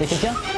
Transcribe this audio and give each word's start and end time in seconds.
Y 0.00 0.04
a 0.04 0.06
quelqu'un 0.06 0.57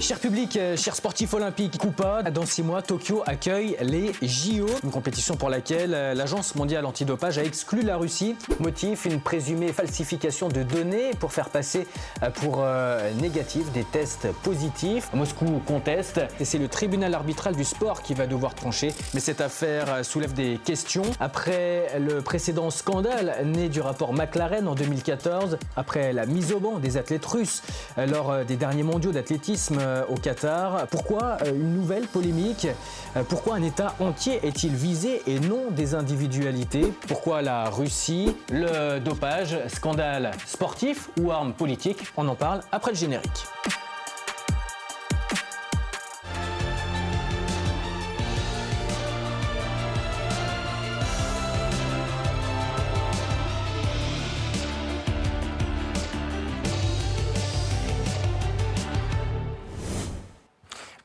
Cher 0.00 0.20
public, 0.20 0.56
euh, 0.56 0.76
chers 0.76 0.94
sportifs 0.94 1.32
olympiques, 1.32 1.78
Coupa, 1.78 2.22
dans 2.24 2.44
six 2.44 2.62
mois, 2.62 2.82
Tokyo 2.82 3.22
accueille 3.26 3.76
les 3.80 4.12
JO, 4.20 4.66
une 4.84 4.90
compétition 4.90 5.36
pour 5.36 5.48
laquelle 5.48 5.94
euh, 5.94 6.12
l'Agence 6.12 6.54
mondiale 6.54 6.84
antidopage 6.84 7.38
a 7.38 7.44
exclu 7.44 7.80
la 7.80 7.96
Russie. 7.96 8.36
Motif, 8.60 9.06
une 9.06 9.20
présumée 9.20 9.72
falsification 9.72 10.48
de 10.48 10.62
données 10.62 11.12
pour 11.18 11.32
faire 11.32 11.48
passer 11.48 11.86
euh, 12.22 12.30
pour 12.30 12.64
négatif 13.20 13.72
des 13.72 13.84
tests 13.84 14.28
positifs. 14.42 15.08
Moscou 15.14 15.62
conteste 15.66 16.20
et 16.40 16.44
c'est 16.44 16.58
le 16.58 16.68
tribunal 16.68 17.14
arbitral 17.14 17.56
du 17.56 17.64
sport 17.64 18.02
qui 18.02 18.14
va 18.14 18.26
devoir 18.26 18.54
trancher. 18.54 18.92
Mais 19.14 19.20
cette 19.20 19.40
affaire 19.40 20.04
soulève 20.04 20.34
des 20.34 20.58
questions. 20.62 21.04
Après 21.20 21.98
le 21.98 22.20
précédent 22.20 22.70
scandale 22.70 23.36
né 23.44 23.68
du 23.68 23.80
rapport 23.80 24.12
McLaren 24.12 24.68
en 24.68 24.74
2014, 24.74 25.58
après 25.76 26.12
la 26.12 26.26
mise 26.26 26.52
au 26.52 26.60
banc 26.60 26.78
des 26.78 26.96
athlètes 26.96 27.26
russes 27.26 27.62
lors 27.96 28.44
des 28.44 28.56
derniers 28.56 28.82
mondiaux 28.82 29.12
d'athlétisme 29.12 29.78
euh, 29.85 29.85
au 30.08 30.14
Qatar. 30.14 30.86
Pourquoi 30.88 31.38
euh, 31.42 31.54
une 31.54 31.74
nouvelle 31.74 32.06
polémique 32.06 32.68
euh, 33.16 33.22
Pourquoi 33.28 33.56
un 33.56 33.62
État 33.62 33.94
entier 34.00 34.40
est-il 34.42 34.74
visé 34.74 35.22
et 35.26 35.40
non 35.40 35.70
des 35.70 35.94
individualités? 35.94 36.92
Pourquoi 37.08 37.42
la 37.42 37.70
Russie 37.70 38.36
Le 38.50 38.98
dopage, 38.98 39.58
scandale 39.68 40.30
sportif 40.46 41.10
ou 41.20 41.30
arme 41.30 41.52
politique 41.52 41.98
On 42.16 42.28
en 42.28 42.34
parle 42.34 42.60
après 42.72 42.92
le 42.92 42.96
générique. 42.96 43.46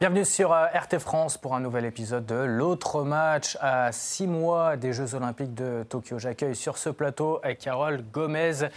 Bienvenue 0.02 0.26
sur 0.26 0.52
euh, 0.52 0.66
RT 0.66 0.98
France 0.98 1.38
pour 1.38 1.54
un 1.54 1.60
nouvel 1.60 1.86
épisode 1.86 2.26
de 2.26 2.34
l'autre 2.34 3.04
match 3.04 3.56
à 3.62 3.92
six 3.92 4.26
mois 4.26 4.76
des 4.76 4.94
Jeux 4.94 5.14
Olympiques 5.14 5.54
de 5.54 5.86
Tokyo. 5.88 6.18
J'accueille 6.18 6.56
sur 6.56 6.80
ce 6.80 6.90
plateau 6.90 7.40
Carole 7.60 8.04
Gomez. 8.12 8.68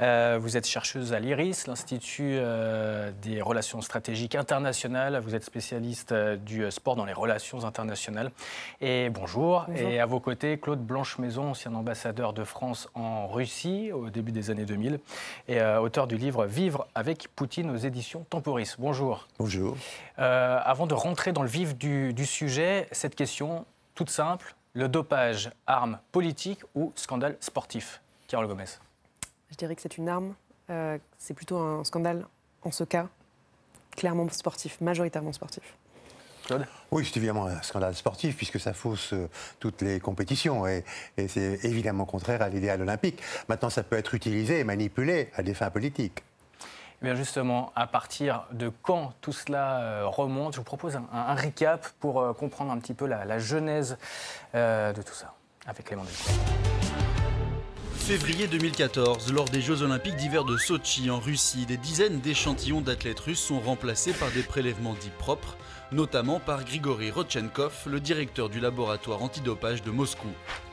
Euh, 0.00 0.38
vous 0.40 0.56
êtes 0.56 0.66
chercheuse 0.66 1.12
à 1.12 1.20
l'IRIS, 1.20 1.66
l'Institut 1.66 2.38
euh, 2.38 3.12
des 3.20 3.42
relations 3.42 3.82
stratégiques 3.82 4.34
internationales. 4.34 5.20
Vous 5.22 5.34
êtes 5.34 5.44
spécialiste 5.44 6.14
du 6.14 6.70
sport 6.70 6.96
dans 6.96 7.04
les 7.04 7.12
relations 7.12 7.66
internationales. 7.66 8.30
Et 8.80 9.10
bonjour. 9.10 9.66
Et 9.76 10.00
à 10.00 10.06
vos 10.06 10.18
côtés, 10.18 10.56
Claude 10.56 10.80
Blanche-Maison, 10.80 11.50
ancien 11.50 11.74
ambassadeur 11.74 12.32
de 12.32 12.42
France 12.42 12.88
en 12.94 13.28
Russie 13.28 13.92
au 13.92 14.08
début 14.08 14.32
des 14.32 14.48
années 14.48 14.64
2000 14.64 14.98
et 15.48 15.62
auteur 15.62 16.06
du 16.06 16.16
livre 16.16 16.46
Vivre 16.46 16.86
avec 16.94 17.28
Poutine 17.36 17.68
aux 17.68 17.76
éditions 17.76 18.24
Temporis. 18.30 18.76
Bonjour. 18.78 19.28
Bonjour 19.38 19.76
avant 20.70 20.86
de 20.86 20.94
rentrer 20.94 21.32
dans 21.32 21.42
le 21.42 21.48
vif 21.48 21.76
du, 21.76 22.26
sujet, 22.26 22.86
cette 22.92 23.16
question 23.16 23.66
toute 23.96 24.08
simple 24.08 24.54
le 24.74 24.86
dopage, 24.86 25.50
arme 25.66 25.98
politique 26.12 26.60
ou 26.76 26.92
scandale 26.94 27.36
sportif? 27.40 28.00
Carole 28.28 28.46
Gomez 28.46 28.66
Je 29.50 29.56
dirais 29.56 29.74
que 29.74 29.82
c'est 29.82 29.98
une 29.98 30.08
arme. 30.08 30.32
Euh, 30.70 30.96
c'est 31.18 31.34
plutôt 31.34 31.58
un 31.58 31.82
scandale, 31.82 32.24
en 32.62 32.70
ce 32.70 32.84
cas, 32.84 33.08
clairement 33.96 34.28
sportif, 34.28 34.80
majoritairement 34.80 35.32
sportif. 35.32 35.74
Claude? 36.46 36.64
Oui, 36.92 37.04
c'est 37.04 37.16
évidemment 37.16 37.46
un 37.46 37.62
scandale 37.62 37.96
sportif 37.96 38.36
puisque 38.36 38.60
ça 38.60 38.72
fausse 38.72 39.12
euh, 39.12 39.28
toutes 39.58 39.82
les 39.82 39.98
compétitions 39.98 40.68
et, 40.68 40.84
et 41.16 41.26
c'est 41.26 41.64
évidemment 41.64 42.04
contraire 42.04 42.42
à 42.42 42.48
l'idéal 42.48 42.80
olympique. 42.80 43.20
Maintenant, 43.48 43.70
ça 43.70 43.82
peut 43.82 43.96
être 43.96 44.14
utilisé 44.14 44.60
et 44.60 44.64
manipulé 44.64 45.30
à 45.34 45.42
des 45.42 45.54
fins 45.54 45.70
politiques. 45.70 46.22
Justement, 47.02 47.72
à 47.76 47.86
partir 47.86 48.44
de 48.52 48.70
quand 48.82 49.14
tout 49.22 49.32
cela 49.32 49.80
euh, 49.80 50.06
remonte, 50.06 50.52
je 50.52 50.58
vous 50.58 50.64
propose 50.64 50.96
un, 50.96 51.34
recap 51.34 51.88
pour 51.98 52.20
euh, 52.20 52.34
comprendre 52.34 52.70
un 52.70 52.78
petit 52.78 52.92
peu 52.92 53.06
la, 53.06 53.38
genèse 53.38 53.96
euh, 54.54 54.92
de 54.92 55.00
tout 55.00 55.14
ça 55.14 55.32
avec 55.66 55.86
Clément 55.86 56.04
Février 57.94 58.48
2014, 58.48 59.32
lors 59.32 59.46
des 59.46 59.62
Jeux 59.62 59.82
Olympiques 59.82 60.16
d'hiver 60.16 60.44
de 60.44 60.58
Sochi 60.58 61.10
en 61.10 61.20
Russie, 61.20 61.64
des 61.64 61.78
dizaines 61.78 62.20
d'échantillons 62.20 62.82
d'athlètes 62.82 63.20
russes 63.20 63.40
sont 63.40 63.60
remplacés 63.60 64.12
par 64.12 64.30
des 64.32 64.42
prélèvements 64.42 64.94
dits 64.94 65.12
propres, 65.18 65.56
notamment 65.92 66.38
par 66.38 66.64
Grigory 66.64 67.10
Rodchenkov, 67.10 67.84
le 67.86 68.00
directeur 68.00 68.50
du 68.50 68.60
laboratoire 68.60 69.22
antidopage 69.22 69.82
de 69.82 69.90
Moscou. 69.90 70.28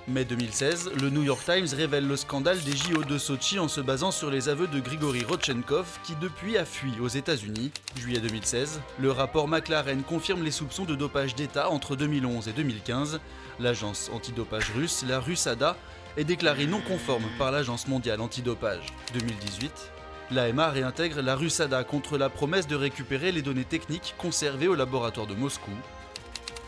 Mai 0.09 0.23
2016, 0.23 0.91
le 1.01 1.09
New 1.09 1.23
York 1.23 1.44
Times 1.44 1.68
révèle 1.75 2.07
le 2.07 2.16
scandale 2.16 2.62
des 2.62 2.78
JO 2.78 3.03
de 3.03 3.18
Sochi 3.18 3.59
en 3.59 3.68
se 3.68 3.81
basant 3.81 4.12
sur 4.12 4.31
les 4.31 4.47
aveux 4.47 4.68
de 4.68 4.79
Grigory 4.79 5.25
Rodchenkov 5.25 5.85
qui 6.06 6.16
depuis 6.16 6.57
a 6.57 6.63
fui 6.63 6.94
aux 7.01 7.09
États-Unis. 7.09 7.72
Juillet 7.97 8.22
2016, 8.22 8.79
le 9.00 9.12
rapport 9.12 9.50
McLaren 9.50 10.03
confirme 10.03 10.44
les 10.44 10.51
soupçons 10.51 10.85
de 10.85 10.96
dopage 10.96 11.35
d'État 11.35 11.69
entre 11.69 11.97
2011 11.97 12.47
et 12.47 12.53
2015. 12.53 13.19
L'agence 13.59 14.09
antidopage 14.13 14.72
russe, 14.73 15.03
la 15.06 15.19
RUSADA, 15.19 15.75
est 16.16 16.23
déclarée 16.23 16.67
non 16.67 16.79
conforme 16.79 17.25
par 17.38 17.51
l'agence 17.51 17.90
mondiale 17.90 18.22
antidopage. 18.22 18.85
2018, 19.13 19.91
L'AMA 20.31 20.69
réintègre 20.69 21.22
la 21.22 21.35
RUSADA 21.35 21.84
contre 21.84 22.17
la 22.17 22.29
promesse 22.29 22.67
de 22.67 22.78
récupérer 22.78 23.34
les 23.34 23.41
données 23.41 23.66
techniques 23.66 24.16
conservées 24.17 24.69
au 24.69 24.75
laboratoire 24.75 25.28
de 25.28 25.35
Moscou. 25.35 25.72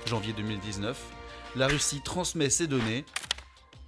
Janvier 0.08 0.34
2019, 0.34 0.98
la 1.56 1.68
Russie 1.68 2.02
transmet 2.02 2.50
ces 2.50 2.68
données. 2.68 3.06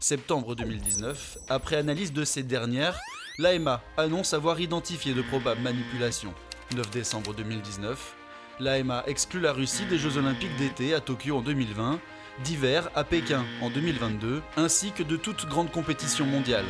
Septembre 0.03 0.55
2019, 0.55 1.37
après 1.47 1.75
analyse 1.75 2.11
de 2.11 2.25
ces 2.25 2.41
dernières, 2.41 2.99
l'AMA 3.37 3.83
annonce 3.97 4.33
avoir 4.33 4.59
identifié 4.59 5.13
de 5.13 5.21
probables 5.21 5.61
manipulations. 5.61 6.33
9 6.75 6.89
décembre 6.89 7.35
2019, 7.35 8.15
l'AMA 8.59 9.03
exclut 9.05 9.39
la 9.39 9.53
Russie 9.53 9.85
des 9.85 9.99
Jeux 9.99 10.17
Olympiques 10.17 10.55
d'été 10.57 10.95
à 10.95 11.01
Tokyo 11.01 11.37
en 11.37 11.41
2020, 11.41 11.99
d'hiver 12.43 12.89
à 12.95 13.03
Pékin 13.03 13.45
en 13.61 13.69
2022, 13.69 14.41
ainsi 14.57 14.91
que 14.91 15.03
de 15.03 15.17
toute 15.17 15.45
grande 15.45 15.71
compétition 15.71 16.25
mondiale. 16.25 16.65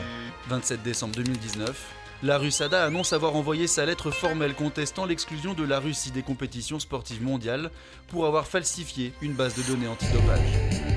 27 0.50 0.84
décembre 0.84 1.16
2019, 1.16 1.94
la 2.24 2.38
Russada 2.38 2.84
annonce 2.84 3.14
avoir 3.14 3.38
envoyé 3.38 3.66
sa 3.68 3.86
lettre 3.86 4.12
formelle 4.12 4.56
contestant 4.56 5.06
l'exclusion 5.06 5.53
de 5.53 5.64
la 5.64 5.80
Russie 5.80 6.12
des 6.12 6.22
compétitions 6.22 6.80
sportives 6.80 7.24
mondiales 7.24 7.72
pour 8.09 8.25
avoir 8.25 8.46
falsifié 8.46 9.14
une 9.22 9.34
base 9.34 9.56
de 9.56 9.64
données 9.64 9.88
antidopage. 9.88 10.91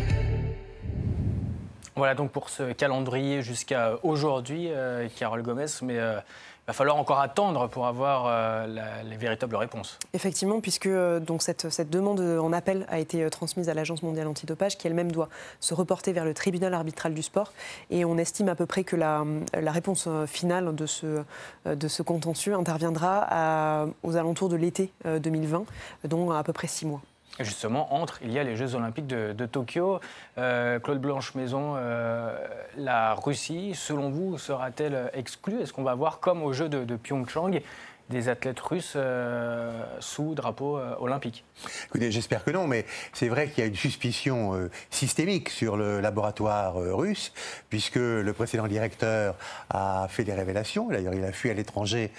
Voilà 1.97 2.17
donc 2.17 2.33
pour 2.33 2.49
ce 2.51 2.73
calendrier 2.73 3.43
jusqu'à 3.43 3.93
aujourd'hui, 4.03 4.69
euh, 4.69 5.07
Carole 5.17 5.43
Gomez, 5.43 5.67
mais 5.83 5.97
euh, 5.97 6.19
il 6.19 6.67
va 6.67 6.73
falloir 6.73 6.97
encore 6.97 7.21
attendre 7.21 7.69
pour 7.69 7.87
avoir 7.87 8.25
euh, 8.27 9.03
les 9.05 9.17
véritables 9.17 9.55
réponses. 9.55 10.01
Effectivement, 10.13 10.61
puisque 10.61 10.89
donc 10.89 11.43
cette, 11.43 11.89
demande 11.89 12.19
en 12.21 12.53
appel 12.53 12.85
a 12.89 12.99
été 12.99 13.31
transmise 13.31 13.69
à 13.69 13.75
l'Agence 13.75 14.03
mondiale 14.03 14.27
antidopage, 14.27 14.77
qui 14.77 14.89
elle-même 14.89 15.13
doit 15.13 15.29
se 15.61 15.73
reporter 15.73 16.13
vers 16.13 16.25
le 16.25 16.35
tribunal 16.35 16.75
arbitral 16.75 17.15
du 17.15 17.23
sport. 17.23 17.53
Et 17.91 18.05
on 18.05 18.19
estime 18.19 18.49
à 18.49 18.57
peu 18.57 18.67
près 18.67 18.83
que 18.83 18.97
la, 18.97 19.25
réponse 19.53 20.09
finale 20.27 20.75
de 20.75 20.87
ce, 20.87 22.03
contentieux 22.03 22.55
interviendra 22.55 23.87
aux 24.03 24.17
alentours 24.17 24.49
de 24.49 24.57
l'été 24.57 24.91
2020, 25.05 25.65
dont 26.05 26.33
à 26.33 26.43
peu 26.43 26.53
près 26.53 26.67
six 26.67 26.87
mois. 26.87 27.03
Justement, 27.41 27.93
entre, 27.95 28.21
il 28.23 28.31
y 28.33 28.39
a 28.39 28.45
les 28.45 28.55
Jeux 28.55 28.77
Olympiques 28.77 29.09
de, 29.09 29.47
Tokyo. 29.47 30.01
Euh, 30.39 30.79
Claude 30.79 31.01
Blanche-Maison, 31.01 31.75
euh, 31.77 32.37
la 32.77 33.15
Russie, 33.15 33.73
selon 33.75 34.11
vous, 34.11 34.39
sera-t-elle 34.39 35.11
exclue? 35.15 35.61
Est-ce 35.61 35.73
qu'on 35.73 35.83
va 35.83 35.95
voir, 35.95 36.21
comme 36.21 36.43
au 36.43 36.53
Jeux 36.53 36.69
de, 36.69 36.97
Pyeongchang, 36.97 37.61
des 38.09 38.29
athlètes 38.29 38.61
russes 38.61 38.93
euh, 38.95 39.73
sous 39.99 40.35
drapeau 40.35 40.79
olympique? 41.01 41.45
Écoutez, 41.87 42.13
j'espère 42.13 42.45
que 42.45 42.53
non, 42.53 42.69
mais 42.69 42.87
c'est 43.13 43.29
vrai 43.29 43.49
qu'il 43.49 43.65
y 43.65 43.67
a 43.67 43.69
une 43.69 43.75
suspicion 43.75 44.71
systémique 44.91 45.51
sur 45.51 45.77
le 45.77 46.01
laboratoire 46.01 46.77
russe, 46.77 47.33
puisque 47.69 47.97
le 47.97 48.33
précédent 48.33 48.69
directeur 48.69 49.35
a 49.71 50.07
fait 50.09 50.23
des 50.23 50.35
révélations. 50.35 50.89
D'ailleurs, 50.89 51.15
il 51.15 51.25
a 51.25 51.33
fui 51.33 51.51
à 51.51 51.55
l'étranger 51.55 52.13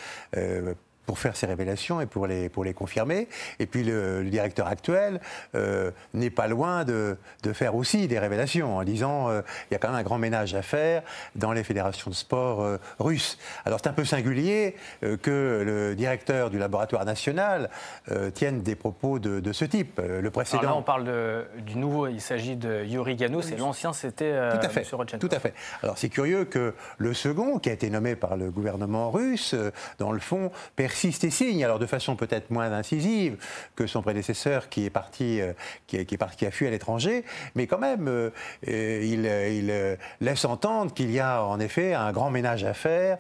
pour 1.06 1.20
faire 1.20 1.36
ces 1.36 1.46
révélations 1.46 2.02
et 2.02 2.06
pour 2.06 2.28
les, 2.28 2.50
pour 2.50 2.64
les 2.64 2.74
confirmer. 2.74 3.28
Et 3.60 3.66
puis 3.66 3.84
le, 3.84 4.24
directeur 4.26 4.68
actuel 4.68 5.20
euh, 5.54 5.92
n'est 6.14 6.30
pas 6.30 6.48
loin 6.48 6.84
de, 6.84 7.18
de, 7.44 7.54
faire 7.54 7.76
aussi 7.76 8.08
des 8.08 8.20
révélations 8.20 8.78
en 8.78 8.84
disant 8.84 9.30
euh, 9.30 9.42
il 9.70 9.74
y 9.74 9.76
a 9.76 9.80
quand 9.80 9.90
même 9.90 9.98
un 9.98 10.04
grand 10.04 10.18
ménage 10.18 10.56
à 10.56 10.62
faire 10.62 11.04
dans 11.36 11.52
les 11.52 11.64
fédérations 11.64 12.10
de 12.10 12.16
sport 12.16 12.62
euh, 12.62 12.78
russes. 13.00 13.38
Alors 13.66 13.80
c'est 13.82 13.90
un 13.90 13.94
peu 13.94 14.06
singulier 14.06 14.76
que 15.22 15.64
le 15.66 15.96
directeur 15.96 16.50
du 16.50 16.58
laboratoire 16.58 17.06
national 17.06 17.70
tienne 18.34 18.62
des 18.62 18.76
propos 18.76 19.20
de, 19.20 19.40
de 19.40 19.54
ce 19.54 19.66
type. 19.66 20.02
Le 20.02 20.30
précédent. 20.32 20.62
Alors 20.62 20.72
là 20.72 20.78
on 20.80 20.84
parle 20.84 21.04
de, 21.06 21.46
du 21.60 21.78
nouveau, 21.78 22.08
il 22.08 22.22
s'agit 22.22 22.56
de 22.56 22.84
Yuri 22.84 23.16
Ganous 23.16 23.52
et 23.52 23.58
l'ancien 23.58 23.94
c'était 23.94 24.34
tout 24.52 24.66
à 24.66 24.70
fait. 24.70 24.84
Tout 25.20 25.30
à 25.32 25.40
fait. 25.40 25.54
Alors 25.84 25.98
c'est 25.98 26.10
curieux 26.10 26.46
que 26.46 26.74
le 26.98 27.14
second, 27.14 27.60
qui 27.60 27.70
a 27.70 27.74
été 27.74 27.90
nommé 27.90 28.16
par 28.16 28.38
le 28.38 28.50
gouvernement 28.50 29.12
russe, 29.12 29.56
dans 30.00 30.12
le 30.12 30.20
fond, 30.20 30.52
perd 30.76 30.95
persiste 30.96 31.26
et 31.26 31.30
signe, 31.30 31.62
alors 31.66 31.78
de 31.78 31.86
façon 31.86 32.16
peut-être 32.16 32.52
moins 32.52 32.72
incisive 32.72 33.36
que 33.76 33.86
son 33.86 34.02
prédécesseur 34.02 34.70
qui 34.70 34.86
est 34.86 34.90
parti, 34.90 35.42
parti, 36.18 36.38
qui 36.38 36.46
a 36.46 36.52
fui 36.52 36.68
à 36.68 36.70
l'étranger, 36.70 37.26
mais 37.54 37.68
quand 37.68 37.80
même, 37.80 38.32
il, 38.66 39.26
il 39.26 39.98
laisse 40.22 40.46
entendre 40.46 40.94
qu'il 40.94 41.12
y 41.12 41.20
a 41.20 41.44
en 41.44 41.60
effet 41.60 41.94
un 41.94 42.14
grand 42.14 42.32
ménage 42.32 42.64
à 42.64 42.74
faire 42.74 43.18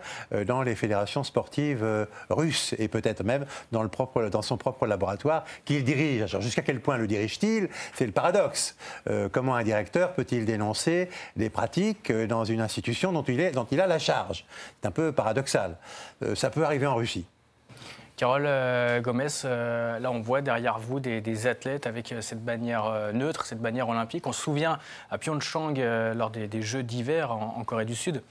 dans 0.48 0.62
les 0.62 0.76
fédérations 0.76 1.26
sportives 1.26 1.86
russes 2.30 2.74
et 2.80 2.88
peut-être 2.88 3.26
même 3.26 3.46
dans, 3.74 3.84
le 3.84 3.90
propre, 3.90 4.30
dans 4.30 4.42
son 4.42 4.56
propre 4.56 4.88
laboratoire 4.88 5.44
qu'il 5.66 5.84
dirige. 5.84 6.40
jusqu'à 6.40 6.62
quel 6.62 6.80
point 6.80 6.96
le 6.96 7.08
dirige-t-il? 7.08 7.68
C'est 7.94 8.06
le 8.06 8.14
paradoxe. 8.14 8.78
comment 9.34 9.56
un 9.56 9.64
directeur 9.64 10.14
peut-il 10.14 10.46
dénoncer 10.46 11.10
des 11.36 11.50
pratiques 11.50 12.14
dans 12.14 12.46
une 12.46 12.62
institution 12.62 13.12
dont 13.12 13.26
il, 13.28 13.82
a 13.82 13.88
la 13.88 14.00
charge? 14.00 14.46
C'est 14.80 14.88
un 14.88 14.92
peu 14.92 15.12
paradoxal. 15.12 15.76
Euh, 16.24 16.36
ça 16.36 16.50
peut 16.50 16.64
arriver 16.64 16.88
en 16.88 16.96
Russie. 16.96 17.26
Carole 18.18 18.46
euh, 18.48 19.02
Gomez, 19.02 19.28
euh, 19.44 20.00
là 20.00 20.10
on 20.10 20.22
voit 20.22 20.42
derrière 20.42 20.80
vous 20.80 21.00
des, 21.00 21.48
athlètes 21.48 21.86
avec 21.86 22.14
cette 22.22 22.44
bannière 22.44 23.12
neutre, 23.14 23.46
cette 23.46 23.60
bannière 23.60 23.90
olympique. 23.90 24.26
On 24.26 24.32
se 24.32 24.42
souvient 24.42 24.80
à 25.12 25.18
Pyeongchang 25.18 25.76
lors 26.16 26.30
des, 26.30 26.62
Jeux 26.62 26.84
d'hiver 26.84 27.32
en, 27.32 27.64
Corée 27.66 27.86
du 27.86 27.96
Sud, 27.96 28.22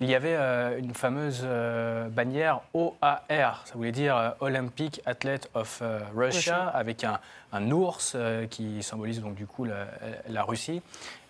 il 0.00 0.08
y 0.08 0.14
avait 0.14 0.36
une 0.78 0.94
fameuse 0.94 1.46
bannière 2.10 2.60
OAR, 2.72 3.62
ça 3.64 3.74
voulait 3.74 3.92
dire 3.92 4.34
Olympic 4.40 5.00
Athlete 5.06 5.48
of 5.54 5.82
Russia, 6.14 6.66
avec 6.68 7.04
un, 7.04 7.20
un 7.54 7.70
ours 7.70 8.14
euh, 8.16 8.46
qui 8.46 8.82
symbolise 8.82 9.20
donc 9.20 9.36
du 9.36 9.46
coup 9.46 9.64
la, 9.64 10.42
Russie. 10.42 10.82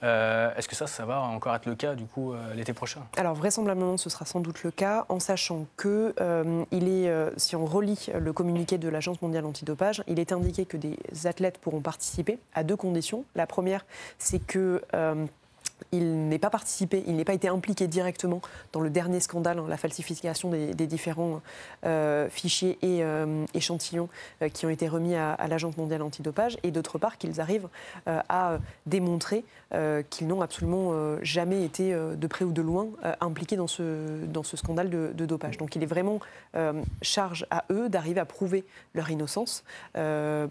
Euh, 0.05 0.55
est-ce 0.57 0.69
que 0.69 0.77
ça, 0.77 0.87
ça 0.87 1.05
va 1.05 1.21
encore 1.21 1.55
être 1.55 1.67
le 1.67 1.75
cas 1.75 1.95
du 1.95 2.05
coup 2.05 2.33
euh, 2.33 2.55
l'été 2.55 2.73
prochain? 2.73 3.01
Alors 3.17 3.35
vraisemblablement, 3.35 3.97
ce 3.97 4.11
sera 4.11 4.27
sans 4.27 4.41
doute 4.41 4.63
le 4.63 4.71
cas, 4.71 5.07
en 5.09 5.19
sachant 5.19 5.67
que 5.77 6.15
il 6.71 6.89
est, 6.89 7.11
si 7.37 7.57
on 7.57 7.65
relit 7.65 8.09
le 8.15 8.33
communiqué 8.33 8.79
de 8.79 8.89
l'Agence 8.89 9.21
mondiale 9.23 9.47
antidopage, 9.47 10.03
il 10.07 10.19
est 10.19 10.33
indiqué 10.33 10.67
que 10.67 10.77
des 10.77 10.99
athlètes 11.25 11.59
pourront 11.59 11.81
participer 11.81 12.39
à 12.55 12.63
deux 12.63 12.77
conditions. 12.77 13.25
La 13.35 13.47
première, 13.47 13.85
c'est 14.19 14.45
que 14.45 14.83
il 15.93 16.29
n'est 16.29 16.39
pas 16.39 16.51
participé, 16.51 17.05
il 17.07 17.17
n'est 17.17 17.25
pas 17.25 17.35
été 17.35 17.49
impliqué 17.49 17.87
directement 17.87 18.41
dans 18.73 18.81
le 18.81 18.91
dernier 18.91 19.21
scandale, 19.21 19.59
hein, 19.59 19.67
la 19.69 19.77
falsification 19.77 20.51
des, 20.51 20.87
différents 20.87 21.41
euh, 21.85 22.29
fichiers 22.29 22.79
et 22.83 23.03
euh, 23.03 23.45
échantillons 23.55 24.09
euh, 24.43 24.49
qui 24.49 24.67
ont 24.67 24.71
été 24.71 24.89
remis 24.89 25.15
à, 25.15 25.37
l'Agence 25.49 25.77
mondiale 25.77 26.03
antidopage, 26.03 26.59
et 26.63 26.71
d'autre 26.71 26.99
part 26.99 27.19
qu'ils 27.19 27.41
arrivent 27.41 27.69
à 28.07 28.59
démontrer 28.87 29.45
qu'ils 30.11 30.27
n'ont 30.27 30.41
absolument 30.41 30.93
jamais 31.23 31.65
été 31.65 31.95
de 31.95 32.27
près 32.27 32.45
ou 32.45 32.53
de 32.53 32.63
loin 32.63 32.89
impliqués 33.21 33.57
dans 33.57 33.67
ce, 33.67 34.57
scandale 34.57 34.91
de, 34.91 35.27
dopage. 35.27 35.59
Donc 35.59 35.77
il 35.77 35.83
est 35.83 35.87
vraiment 35.87 36.21
charge 37.03 37.47
à 37.51 37.65
eux 37.71 37.89
d'arriver 37.89 38.21
à 38.21 38.25
prouver 38.25 38.65
leur 38.95 39.11
innocence 39.11 39.65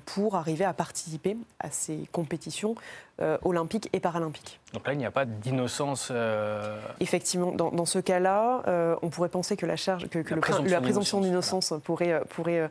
pour 0.06 0.36
arriver 0.36 0.66
à 0.66 0.74
participer 0.74 1.38
à 1.60 1.72
ces 1.72 2.08
compétitions 2.12 2.76
euh, 3.24 3.38
olympiques 3.44 3.90
et 3.94 4.02
paralympiques. 4.02 4.60
Donc 4.74 4.86
là, 4.86 4.92
il 4.92 4.98
n'y 4.98 5.06
a 5.06 5.12
pas 5.12 5.24
d'innocence. 5.24 6.10
Euh, 6.12 6.78
Effectivement, 7.00 7.52
dans, 7.54 7.86
ce 7.86 8.00
cas-là, 8.00 8.64
euh, 8.68 8.98
on 9.02 9.10
pourrait 9.10 9.30
penser 9.30 9.56
que 9.56 9.66
la 9.66 9.78
charge, 9.78 10.10
que, 10.10 10.20
la, 10.66 10.82
présomption 10.82 11.22
d'innocence 11.22 11.74
pourrait, 11.86 12.22
pourrait 12.30 12.70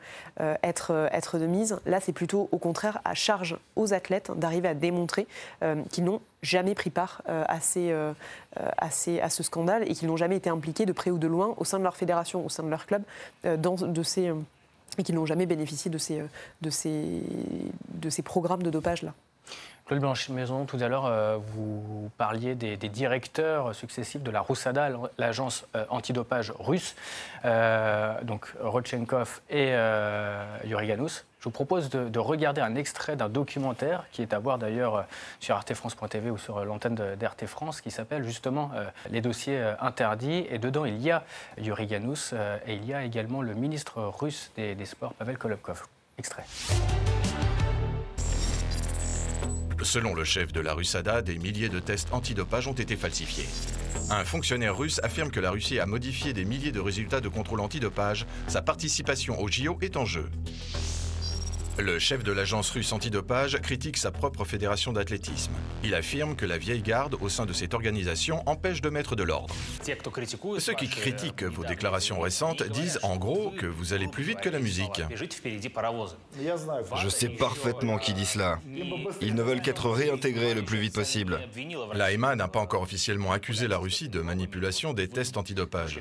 être, 0.63 1.09
être 1.13 1.39
de 1.39 1.47
mise. 1.47 1.79
Là, 1.87 2.01
c'est 2.01 2.13
plutôt 2.13 2.51
au 2.53 2.59
contraire 2.59 3.01
à 3.07 3.15
charge 3.15 3.57
aux 3.77 3.95
athlètes 3.95 4.31
d'arriver 4.37 4.69
à 4.69 4.75
démontrer 4.75 5.27
qu'ils 5.91 6.05
n'ont 6.05 6.21
jamais 6.43 6.75
pris 6.75 6.91
part 6.91 7.23
à, 7.27 7.61
ces, 7.61 7.93
à, 8.57 8.91
ces, 8.91 9.21
à, 9.21 9.31
ce 9.31 9.43
scandale 9.43 9.91
et 9.91 9.95
qu'ils 9.95 10.09
n'ont 10.09 10.17
jamais 10.19 10.37
été 10.37 10.51
impliqués 10.51 10.85
de 10.85 10.93
près 10.93 11.11
ou 11.11 11.19
de 11.19 11.29
loin 11.29 11.55
au 11.57 11.65
sein 11.65 11.79
de 11.79 11.85
leur 11.85 11.97
fédération, 11.97 12.45
au 12.45 12.49
sein 12.49 12.63
de 12.63 12.69
leur 12.69 12.87
club, 12.87 13.03
dans 13.59 13.77
de 13.77 14.03
ces 14.03 14.33
et 14.99 15.03
qu'ils 15.03 15.15
n'ont 15.15 15.27
jamais 15.27 15.47
bénéficié 15.47 15.91
de 15.91 15.97
ces, 15.97 16.23
de 16.61 16.71
ces, 16.71 17.23
de 17.95 18.11
ces 18.11 18.23
programmes 18.23 18.63
de 18.63 18.71
dopage-là. 18.71 19.15
Claude 19.93 20.01
Blanche-Maison, 20.01 20.65
tout 20.65 20.79
à 20.81 20.89
l'heure, 20.89 21.07
euh, 21.07 21.37
vous 21.39 22.11
parliez 22.17 22.55
des, 22.55 22.77
directeurs 22.77 23.75
successifs 23.75 24.23
de 24.23 24.31
la 24.31 24.41
Roussada, 24.41 24.89
l'agence 25.19 25.67
euh, 25.75 25.85
antidopage 25.91 26.53
russe, 26.59 26.95
euh, 27.45 28.15
donc 28.23 28.47
Rodchenkov 28.61 29.41
et 29.51 29.75
Yuri 30.65 30.87
Ganous. 30.87 31.25
Je 31.41 31.45
vous 31.45 31.51
propose 31.51 31.91
de, 31.91 32.19
regarder 32.19 32.61
un 32.61 32.77
extrait 32.77 33.17
d'un 33.17 33.29
documentaire 33.29 34.05
qui 34.13 34.23
est 34.23 34.33
à 34.33 34.39
voir 34.39 34.59
d'ailleurs 34.59 35.05
sur 35.41 35.57
artefrance.tv 35.57 36.31
ou 36.31 36.39
sur 36.39 36.65
l'antenne 36.65 36.95
d'RT 36.95 37.47
France 37.47 37.81
qui 37.81 37.91
s'appelle 37.91 38.23
justement 38.23 38.71
Les 39.11 39.21
dossiers 39.21 39.61
interdits. 39.81 40.47
Et 40.51 40.59
dedans, 40.61 40.85
il 40.85 41.03
y 41.03 41.11
a 41.11 41.25
Yuri 41.59 41.87
Ganous 41.87 42.33
et 42.67 42.75
il 42.75 42.87
y 42.87 42.95
a 42.95 43.03
également 43.03 43.43
le 43.43 43.55
ministre 43.55 44.01
russe 44.21 44.53
des, 44.57 44.77
des 44.77 44.87
Sports, 44.87 45.15
Pavel 45.15 45.37
Kolobkov. 45.37 45.83
Extrait. 46.17 46.45
Selon 49.83 50.15
le 50.15 50.25
chef 50.25 50.53
de 50.53 50.61
la 50.61 50.75
Russada, 50.75 51.23
des 51.23 51.39
milliers 51.39 51.69
de 51.69 51.81
tests 51.81 52.09
antidopage 52.13 52.69
ont 52.69 52.73
été 52.73 52.97
falsifiés. 52.97 53.47
Un 54.11 54.25
fonctionnaire 54.25 54.77
russe 54.77 55.01
affirme 55.03 55.31
que 55.31 55.41
la 55.41 55.51
Russie 55.51 55.81
a 55.81 55.87
modifié 55.87 56.33
des 56.33 56.45
milliers 56.45 56.73
de 56.73 56.81
résultats 56.81 57.21
de 57.21 57.29
contrôle 57.29 57.61
antidopage. 57.61 58.27
Sa 58.47 58.63
participation 58.63 59.41
au 59.41 59.49
JO 59.49 59.79
est 59.81 59.97
en 59.97 60.05
jeu. 60.05 60.29
Le 61.79 61.99
chef 61.99 62.23
de 62.23 62.33
l'agence 62.33 62.71
russe 62.71 62.93
antidopage 62.93 63.59
critique 63.63 63.97
sa 63.97 64.11
propre 64.11 64.45
fédération 64.45 64.93
d'athlétisme. 64.93 65.53
Il 65.83 65.95
affirme 65.95 66.37
que 66.37 66.45
la 66.45 66.59
vieille 66.59 66.83
garde 66.83 67.17
au 67.21 67.31
sein 67.31 67.47
de 67.47 67.55
cette 67.55 67.73
organisation 67.73 68.43
empêche 68.47 68.83
de 68.83 68.91
mettre 68.91 69.17
de 69.17 69.23
l'ordre. 69.23 69.55
Ceux 70.59 70.75
qui 70.75 70.89
critiquent 70.89 71.45
vos 71.45 71.65
déclarations 71.65 72.21
récentes 72.21 72.63
disent 72.63 73.01
en 73.03 73.17
gros 73.17 73.51
que 73.51 73.67
vous 73.67 73.95
allez 73.95 74.07
plus 74.07 74.23
vite 74.23 74.41
que 74.41 74.51
la 74.51 74.59
musique. 74.59 75.03
Je 76.97 77.09
sais 77.09 77.31
parfaitement 77.31 77.97
qui 77.97 78.13
dit 78.13 78.27
cela. 78.27 78.59
Ils 79.23 79.35
ne 79.35 79.43
veulent 79.43 79.63
qu'être 79.63 79.89
réintégrés 79.89 80.55
le 80.55 80.63
plus 80.63 80.79
vite 80.79 80.95
possible. 80.95 81.41
La 81.95 82.13
EMA 82.13 82.37
n'a 82.37 82.49
pas 82.49 82.61
encore 82.61 82.83
officiellement 82.83 83.33
accusé 83.33 83.67
la 83.67 83.79
Russie 83.79 84.11
de 84.11 84.21
manipulation 84.21 84.93
des 84.93 85.09
tests 85.09 85.39
antidopage. 85.39 86.01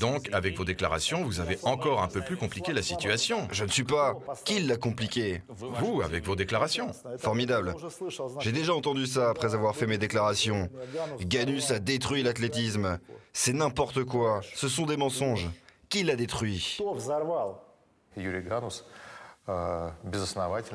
Donc, 0.00 0.28
avec 0.32 0.56
vos 0.56 0.64
déclarations, 0.64 1.22
vous 1.22 1.38
avez 1.38 1.58
encore 1.62 2.02
un 2.02 2.08
peu 2.08 2.22
plus 2.22 2.36
compliqué 2.36 2.72
la 2.72 2.82
situation. 2.82 3.46
Je 3.52 3.64
ne 3.64 3.70
suis 3.70 3.84
pas. 3.84 4.16
Qui 4.44 4.60
l'a 4.60 4.76
compliqué 4.76 5.11
vous, 5.48 6.02
avec 6.02 6.24
vos 6.24 6.36
déclarations. 6.36 6.92
Formidable. 7.18 7.74
J'ai 8.40 8.52
déjà 8.52 8.74
entendu 8.74 9.06
ça 9.06 9.30
après 9.30 9.54
avoir 9.54 9.76
fait 9.76 9.86
mes 9.86 9.98
déclarations. 9.98 10.68
Ganus 11.20 11.70
a 11.70 11.78
détruit 11.78 12.22
l'athlétisme. 12.22 12.98
C'est 13.32 13.52
n'importe 13.52 14.04
quoi. 14.04 14.40
Ce 14.54 14.68
sont 14.68 14.86
des 14.86 14.96
mensonges. 14.96 15.48
Qui 15.88 16.04
l'a 16.04 16.16
détruit? 16.16 16.78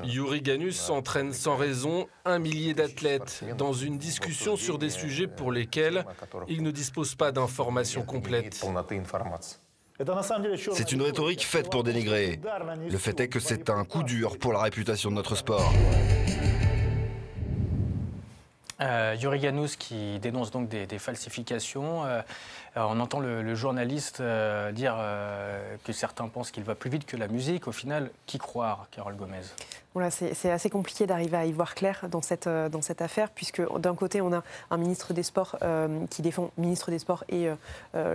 Yuri 0.03 0.41
Ganus 0.41 0.89
entraîne 0.89 1.31
sans 1.33 1.55
raison 1.55 2.07
un 2.25 2.37
millier 2.37 2.73
d'athlètes 2.73 3.43
dans 3.57 3.71
une 3.73 3.97
discussion 3.97 4.57
sur 4.57 4.77
des 4.77 4.89
sujets 4.89 5.27
pour 5.27 5.51
lesquels 5.51 6.05
il 6.47 6.63
ne 6.63 6.71
dispose 6.71 7.15
pas 7.15 7.31
d'informations 7.31 8.03
complètes. 8.03 8.61
C'est 10.73 10.91
une 10.91 11.01
rhétorique 11.01 11.45
faite 11.45 11.71
pour 11.71 11.83
dénigrer. 11.83 12.39
Le 12.89 12.97
fait 12.97 13.19
est 13.19 13.27
que 13.27 13.39
c'est 13.39 13.69
un 13.69 13.83
coup 13.83 14.03
dur 14.03 14.37
pour 14.37 14.53
la 14.53 14.59
réputation 14.59 15.09
de 15.09 15.15
notre 15.15 15.35
sport. 15.35 15.73
Euh, 18.79 19.15
Yuri 19.19 19.39
Ganous 19.39 19.69
qui 19.77 20.19
dénonce 20.19 20.51
donc 20.51 20.69
des, 20.69 20.99
falsifications. 20.99 22.05
Euh, 22.05 22.21
on 22.75 22.99
entend 22.99 23.19
le, 23.19 23.55
journaliste 23.55 24.19
euh, 24.19 24.71
dire 24.71 24.97
que 25.83 25.93
certains 25.93 26.27
pensent 26.27 26.51
qu'il 26.51 26.63
va 26.63 26.75
plus 26.75 26.89
vite 26.89 27.05
que 27.05 27.17
la 27.17 27.27
musique. 27.27 27.67
Au 27.67 27.71
final, 27.71 28.11
qui 28.27 28.37
croire, 28.37 28.87
Carole 28.91 29.15
Gomez? 29.15 29.41
C'est 30.09 30.51
assez 30.51 30.69
compliqué 30.69 31.05
d'arriver 31.05 31.37
à 31.37 31.45
y 31.45 31.51
voir 31.51 31.75
clair 31.75 32.05
dans 32.09 32.21
cette, 32.21 32.47
dans 32.47 32.81
cette 32.81 33.01
affaire, 33.01 33.29
puisque 33.29 33.61
d'un 33.79 33.95
côté, 33.95 34.21
on 34.21 34.33
a 34.33 34.43
un 34.71 34.77
ministre 34.77 35.13
des 35.13 35.23
Sports 35.23 35.57
qui 36.09 36.21
défend, 36.21 36.51
ministre 36.57 36.91
des 36.91 36.99
Sports 36.99 37.23
et 37.29 37.49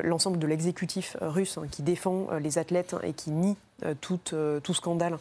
l'ensemble 0.03 0.39
de 0.39 0.47
l'exécutif 0.47 1.17
russe 1.21 1.59
hein, 1.59 1.67
qui 1.71 1.83
défend 1.83 2.29
les 2.41 2.59
athlètes 2.59 2.95
et 3.03 3.12
qui 3.12 3.31
nie 3.31 3.57
tout, 4.01 4.21
scandale 4.73 5.19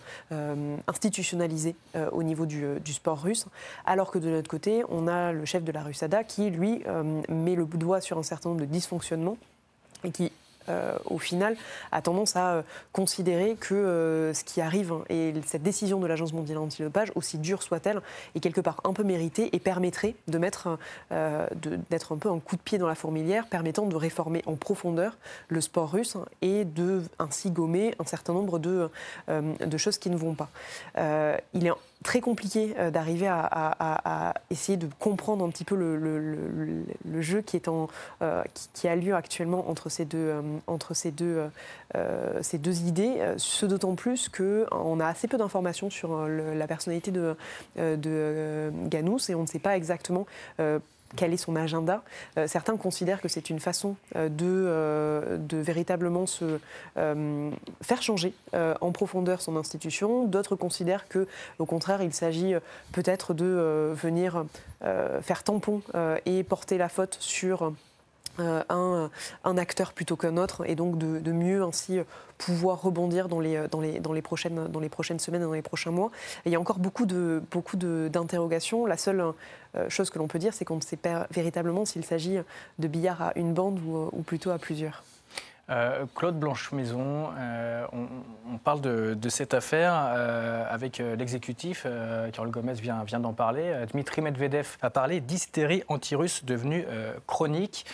institutionnalisé 0.87 1.75
au 2.11 2.23
niveau 2.23 2.45
du, 2.45 2.65
du, 2.83 2.93
sport 2.93 3.21
russe, 3.21 3.45
alors 3.85 4.11
que 4.11 4.19
de 4.19 4.29
notre 4.29 4.49
côté, 4.49 4.83
on 4.89 5.07
a 5.07 5.31
le 5.31 5.45
chef 5.45 5.63
de 5.63 5.71
la 5.71 5.83
Russada 5.83 6.23
qui, 6.23 6.49
lui, 6.49 6.83
met 7.29 7.55
le 7.55 7.65
doigt 7.65 8.01
sur 8.01 8.17
un 8.17 8.23
certain 8.23 8.49
nombre 8.49 8.61
de 8.61 8.65
dysfonctionnements 8.65 9.37
et 10.03 10.11
qui 10.11 10.31
euh, 10.69 10.97
au 11.05 11.17
final, 11.17 11.55
a 11.91 12.01
tendance 12.01 12.35
à 12.35 12.53
euh, 12.53 12.61
considérer 12.91 13.55
que 13.59 13.73
euh, 13.73 14.33
ce 14.33 14.43
qui 14.43 14.61
arrive 14.61 14.91
hein, 14.91 15.03
et 15.09 15.33
cette 15.45 15.63
décision 15.63 15.99
de 15.99 16.07
l'Agence 16.07 16.33
mondiale 16.33 16.59
antidopage, 16.59 17.11
aussi 17.15 17.37
dure 17.37 17.63
soit-elle, 17.63 18.01
est 18.35 18.39
quelque 18.39 18.61
part 18.61 18.81
un 18.83 18.93
peu 18.93 19.03
méritée 19.03 19.49
et 19.55 19.59
permettrait 19.59 20.15
de 20.27 20.37
mettre, 20.37 20.77
d'être 21.89 22.13
un 22.13 22.17
peu 22.17 22.29
un 22.29 22.39
coup 22.39 22.55
de 22.55 22.61
pied 22.61 22.77
dans 22.77 22.87
la 22.87 22.95
fourmilière, 22.95 23.47
permettant 23.47 23.85
de 23.85 23.95
réformer 23.95 24.41
en 24.45 24.55
profondeur 24.55 25.17
le 25.47 25.61
sport 25.61 25.91
russe 25.91 26.17
et 26.41 26.65
de 26.65 27.01
ainsi 27.19 27.51
gommer 27.51 27.95
un 27.99 28.05
certain 28.05 28.33
nombre 28.33 28.59
de, 28.59 28.89
de 29.27 29.77
choses 29.77 29.97
qui 29.97 30.09
ne 30.09 30.17
vont 30.17 30.35
pas. 30.35 30.49
il 31.53 31.67
est 31.67 31.71
très 32.03 32.21
compliqué 32.21 32.73
d'arriver 32.91 33.27
à, 33.27 34.33
essayer 34.49 34.77
de 34.77 34.87
comprendre 34.99 35.45
un 35.45 35.49
petit 35.49 35.63
peu 35.63 35.75
le, 35.75 37.21
jeu 37.21 37.41
qui, 37.41 37.55
est 37.55 37.67
en, 37.67 37.87
qui, 38.73 38.87
a 38.87 38.95
lieu 38.95 39.15
actuellement 39.15 39.69
entre 39.69 39.89
ces 39.89 40.05
deux, 40.05 40.33
entre 40.67 40.93
ces 40.93 41.11
deux, 41.11 41.43
ces 42.41 42.57
deux 42.57 42.81
idées. 42.81 43.19
Ce 43.37 43.65
d'autant 43.65 43.95
plus 43.95 44.29
qu'on 44.29 44.99
a 44.99 45.05
assez 45.05 45.27
peu 45.27 45.37
d'informations 45.37 45.89
sur 45.89 46.27
la 46.27 46.67
personnalité 46.67 47.11
de, 47.11 47.35
de 47.77 48.71
Ganous 48.87 49.29
et 49.29 49.35
on 49.35 49.43
ne 49.43 49.47
sait 49.47 49.59
pas 49.59 49.77
exactement 49.77 50.25
quel 51.15 51.33
est 51.33 51.37
son 51.37 51.55
agenda. 51.55 52.03
Euh, 52.37 52.47
certains 52.47 52.77
considèrent 52.77 53.21
que 53.21 53.27
c'est 53.27 53.49
une 53.49 53.59
façon 53.59 53.95
euh, 54.15 54.29
de, 54.29 54.45
euh, 54.45 55.37
de, 55.37 55.57
véritablement 55.57 56.25
se 56.25 56.59
faire 57.81 58.01
changer 58.01 58.33
en 58.53 58.91
profondeur 58.91 59.41
son 59.41 59.55
institution. 59.55 60.25
D'autres 60.25 60.55
considèrent 60.55 61.07
que, 61.07 61.27
au 61.59 61.65
contraire, 61.65 62.01
il 62.01 62.13
s'agit 62.13 62.53
peut-être 62.91 63.33
de 63.33 63.93
venir 63.93 64.45
faire 64.81 65.43
tampon 65.43 65.81
et 66.25 66.43
porter 66.43 66.77
la 66.77 66.89
faute 66.89 67.17
sur 67.19 67.73
euh, 68.39 69.09
un, 69.43 69.57
acteur 69.57 69.93
plutôt 69.93 70.15
qu'un 70.15 70.37
autre 70.37 70.63
et 70.67 70.75
donc 70.75 70.97
de, 70.97 71.31
mieux 71.31 71.63
ainsi 71.63 71.99
pouvoir 72.37 72.81
rebondir 72.81 73.27
dans 73.27 73.39
les, 73.39 73.67
dans, 73.69 73.81
les, 73.81 73.99
dans, 73.99 74.13
les 74.13 74.21
prochaines, 74.21 74.67
dans 74.67 74.79
les 74.79 74.89
prochaines 74.89 75.19
semaines 75.19 75.41
et 75.41 75.45
dans 75.45 75.53
les 75.53 75.61
prochains 75.61 75.91
mois. 75.91 76.11
il 76.45 76.51
y 76.51 76.55
a 76.55 76.59
encore 76.59 76.79
beaucoup, 76.79 77.05
d'interrogations. 77.05 78.85
La 78.85 78.97
seule 78.97 79.23
euh, 79.75 79.89
chose 79.89 80.09
que 80.09 80.19
l'on 80.19 80.27
peut 80.27 80.39
dire, 80.39 80.53
c'est 80.53 80.65
qu'on 80.65 80.77
ne 80.77 80.81
sait 80.81 80.97
pas 80.97 81.27
véritablement 81.31 81.85
s'il 81.85 82.05
s'agit 82.05 82.37
de 82.79 82.87
billard 82.87 83.21
à 83.21 83.33
une 83.35 83.53
bande 83.53 83.79
ou 83.83 84.21
plutôt 84.23 84.51
à 84.51 84.57
plusieurs. 84.57 85.03
Euh, 85.69 86.05
Claude 86.15 86.37
Blanche-Maison, 86.37 87.29
euh, 87.37 87.85
on, 87.93 88.57
parle 88.57 88.81
de, 88.81 89.29
cette 89.29 89.53
affaire 89.53 89.93
euh, 89.95 90.65
avec 90.69 90.97
l'exécutif, 90.97 91.87
Carole 92.33 92.51
Gomez 92.51 92.73
vient, 92.73 93.03
vient 93.03 93.19
d'en 93.19 93.33
parler. 93.33 93.73
Dmitri 93.91 94.21
Medvedev 94.21 94.77
a 94.81 94.89
parlé 94.89 95.21
d'hystérie 95.21 95.83
anti-russe 95.87 96.43
devenue 96.43 96.85
chronique. 97.27 97.85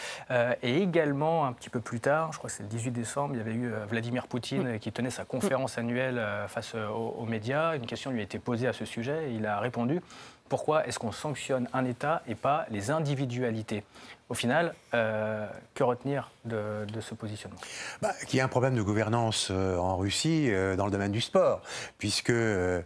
et 0.64 0.82
également, 0.82 1.46
un 1.46 1.54
petit 1.54 1.70
peu 1.70 1.80
plus 1.80 2.00
tard, 2.00 2.32
je 2.34 2.38
crois 2.38 2.50
que 2.50 2.56
c'est 2.56 2.64
le 2.64 2.70
18 2.70 2.92
décembre, 2.92 3.36
il 3.36 3.38
y 3.38 3.42
avait 3.42 3.54
eu 3.54 3.72
Vladimir 3.88 4.28
Poutine 4.28 4.80
qui 4.80 4.92
tenait 4.92 5.10
sa 5.10 5.26
conférence 5.26 5.78
annuelle 5.78 6.22
face 6.48 6.76
aux, 6.76 7.16
aux, 7.20 7.26
médias. 7.26 7.76
Une 7.76 7.86
question 7.86 8.12
lui 8.12 8.20
a 8.20 8.24
été 8.24 8.40
posée 8.40 8.68
à 8.68 8.74
ce 8.74 8.86
sujet 8.86 9.30
et 9.30 9.34
il 9.34 9.46
a 9.46 9.60
répondu 9.60 10.02
pourquoi 10.50 10.88
est-ce 10.88 11.00
qu'on 11.00 11.12
sanctionne 11.12 11.68
un 11.74 11.86
État 11.86 12.22
et 12.28 12.36
pas 12.36 12.66
les 12.70 12.90
individualités? 12.90 13.84
Au 14.30 14.34
final, 14.34 14.74
euh, 14.94 15.48
que 15.74 15.84
retenir 15.84 16.32
de, 16.44 16.86
ce 17.00 17.14
positionnement? 17.14 17.60
Bah, 18.02 18.12
Qu'il 18.28 18.38
y 18.38 18.42
a 18.42 18.46
un 18.46 18.50
problème 18.50 18.76
de 18.76 18.82
gouvernance 18.82 19.50
euh, 19.52 19.78
en 19.78 19.96
Russie 19.96 20.48
euh, 20.50 20.76
dans 20.76 20.86
le 20.86 20.92
domaine 20.92 21.14
du 21.14 21.22
sport, 21.22 21.62
puisque 21.98 22.30
le 22.30 22.84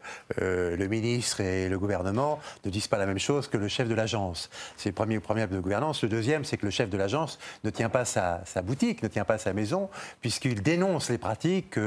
ministre 0.87 1.41
et 1.41 1.67
le 1.67 1.79
gouvernement 1.79 2.39
ne 2.63 2.69
disent 2.69 2.87
pas 2.87 2.99
la 2.99 3.07
même 3.07 3.17
chose 3.17 3.47
que 3.47 3.57
le 3.57 3.67
chef 3.67 3.87
de 3.87 3.95
l'agence. 3.95 4.51
C'est 4.77 4.89
le 4.89 4.95
premier 4.95 5.19
problème 5.19 5.49
de 5.49 5.59
gouvernance. 5.59 6.03
Le 6.03 6.09
deuxième, 6.09 6.45
c'est 6.45 6.57
que 6.57 6.65
le 6.65 6.71
chef 6.71 6.89
de 6.89 6.97
l'agence 6.97 7.39
ne 7.63 7.71
tient 7.71 7.89
pas 7.89 8.05
sa, 8.05 8.43
boutique, 8.63 9.01
ne 9.01 9.07
tient 9.07 9.25
pas 9.25 9.39
sa 9.39 9.53
maison, 9.53 9.89
puisqu'il 10.21 10.61
dénonce 10.61 11.09
les 11.09 11.17
pratiques 11.17 11.79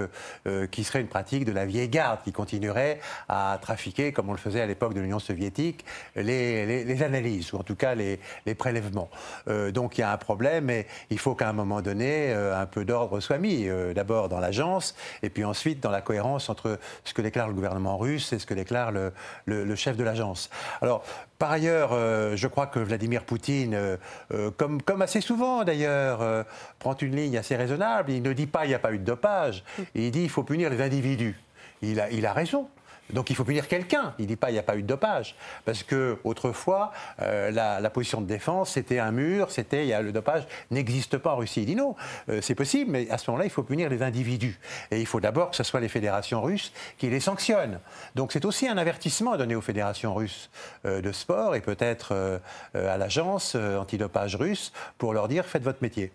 qui 0.70 0.84
seraient 0.84 1.00
une 1.00 1.08
pratique 1.08 1.44
de 1.44 1.52
la 1.52 1.64
vieille 1.64 1.88
garde, 1.88 2.20
qui 2.24 2.32
continuerait 2.32 3.00
à 3.28 3.58
trafiquer, 3.60 4.12
comme 4.12 4.28
on 4.28 4.32
le 4.32 4.38
faisait 4.38 4.60
à 4.60 4.66
l'époque 4.66 4.94
de 4.94 5.00
l'Union 5.00 5.18
soviétique, 5.18 5.84
les, 6.16 7.02
analyses, 7.02 7.52
ou 7.52 7.58
en 7.58 7.62
tout 7.62 7.76
cas 7.76 7.94
les, 7.94 8.18
prélèvements. 8.56 9.10
Donc 9.46 9.98
il 9.98 10.00
y 10.00 10.04
a 10.04 10.12
un 10.12 10.16
problème 10.16 10.70
et 10.70 10.86
il 11.10 11.18
faut 11.18 11.34
qu'à 11.34 11.48
un 11.48 11.52
moment 11.52 11.80
donné, 11.80 12.32
euh, 12.32 12.60
un 12.60 12.66
peu 12.66 12.84
d'ordre 12.84 13.20
soit 13.20 13.38
mis, 13.38 13.68
euh, 13.68 13.94
d'abord 13.94 14.28
dans 14.28 14.40
l'agence, 14.40 14.94
et 15.22 15.30
puis 15.30 15.44
ensuite 15.44 15.80
dans 15.80 15.90
la 15.90 16.00
cohérence 16.00 16.48
entre 16.48 16.78
ce 17.04 17.14
que 17.14 17.22
déclare 17.22 17.48
le 17.48 17.54
gouvernement 17.54 17.98
russe 17.98 18.32
et 18.32 18.38
ce 18.38 18.46
que 18.46 18.54
déclare 18.54 18.92
le, 18.92 19.74
chef 19.76 19.96
de 19.96 20.04
l'agence. 20.04 20.50
Alors, 20.82 21.04
par 21.38 21.50
ailleurs, 21.50 21.90
euh, 21.92 22.36
je 22.36 22.46
crois 22.46 22.66
que 22.66 22.78
Vladimir 22.78 23.24
Poutine, 23.24 23.76
comme, 24.56 24.80
comme, 24.82 25.02
assez 25.02 25.20
souvent 25.20 25.64
d'ailleurs, 25.64 26.44
prend 26.78 26.94
une 26.96 27.16
ligne 27.16 27.36
assez 27.36 27.56
raisonnable. 27.56 28.12
Il 28.12 28.22
ne 28.22 28.32
dit 28.32 28.46
pas 28.46 28.64
il 28.64 28.68
n'y 28.68 28.74
a 28.74 28.78
pas 28.78 28.92
eu 28.92 28.98
de 28.98 29.04
dopage, 29.04 29.64
il 29.94 30.10
dit 30.10 30.22
il 30.22 30.30
faut 30.30 30.44
punir 30.44 30.70
les 30.70 30.80
individus. 30.80 31.36
Il 31.82 32.00
a, 32.00 32.10
il 32.10 32.24
a 32.26 32.32
raison. 32.32 32.68
Donc 33.12 33.30
il 33.30 33.36
faut 33.36 33.44
punir 33.44 33.68
quelqu'un. 33.68 34.14
Il 34.18 34.22
ne 34.22 34.28
dit 34.28 34.36
pas 34.36 34.50
il 34.50 34.54
n'y 34.54 34.58
a 34.58 34.62
pas 34.62 34.76
eu 34.76 34.82
de 34.82 34.86
dopage. 34.86 35.36
Parce 35.64 35.82
que 35.82 36.18
autrefois, 36.24 36.92
euh, 37.20 37.50
la, 37.50 37.90
position 37.90 38.20
de 38.20 38.26
défense, 38.26 38.70
c'était 38.70 38.98
un 38.98 39.12
mur, 39.12 39.50
c'était 39.50 40.00
le 40.02 40.12
dopage 40.12 40.46
n'existe 40.70 41.18
pas 41.18 41.32
en 41.34 41.36
Russie. 41.36 41.62
Il 41.62 41.66
dit 41.66 41.76
non, 41.76 41.94
euh, 42.28 42.40
c'est 42.40 42.54
possible, 42.54 42.90
mais 42.90 43.08
à 43.10 43.18
ce 43.18 43.30
moment-là, 43.30 43.44
il 43.44 43.50
faut 43.50 43.62
punir 43.62 43.88
les 43.88 44.02
individus. 44.02 44.58
Et 44.90 45.00
il 45.00 45.06
faut 45.06 45.20
d'abord 45.20 45.50
que 45.50 45.56
ce 45.56 45.62
soit 45.62 45.80
les 45.80 45.88
fédérations 45.88 46.42
russes 46.42 46.72
qui 46.98 47.08
les 47.10 47.20
sanctionnent. 47.20 47.78
Donc 48.14 48.32
c'est 48.32 48.44
aussi 48.44 48.68
un 48.68 48.78
avertissement 48.78 49.36
donné 49.36 49.54
aux 49.54 49.60
fédérations 49.60 50.14
russes 50.14 50.50
euh, 50.86 51.00
de 51.00 51.12
sport 51.12 51.54
et 51.54 51.60
peut-être 51.60 52.40
à 52.74 52.96
l'agence 52.96 53.54
antidopage 53.54 54.36
russe 54.36 54.72
pour 54.98 55.12
leur 55.12 55.28
dire 55.28 55.44
faites 55.44 55.62
votre 55.62 55.82
métier. 55.82 56.12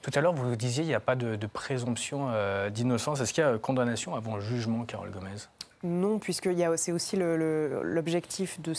Tout 0.00 0.10
à 0.14 0.20
l'heure, 0.20 0.32
vous 0.32 0.56
disiez 0.56 0.82
qu'il 0.82 0.90
n'y 0.90 0.94
a 0.94 1.00
pas 1.00 1.16
de, 1.16 1.46
présomption 1.46 2.30
d'innocence. 2.70 3.20
Est-ce 3.20 3.32
qu'il 3.32 3.44
y 3.44 3.46
a 3.46 3.58
condamnation 3.58 4.14
avant 4.14 4.40
jugement, 4.40 4.84
Carole 4.84 5.10
Gomez? 5.10 5.48
Non, 5.84 6.18
puisque 6.18 6.48
c'est 6.76 6.92
aussi 6.92 7.16
l'objectif 7.16 8.60
de, 8.60 8.72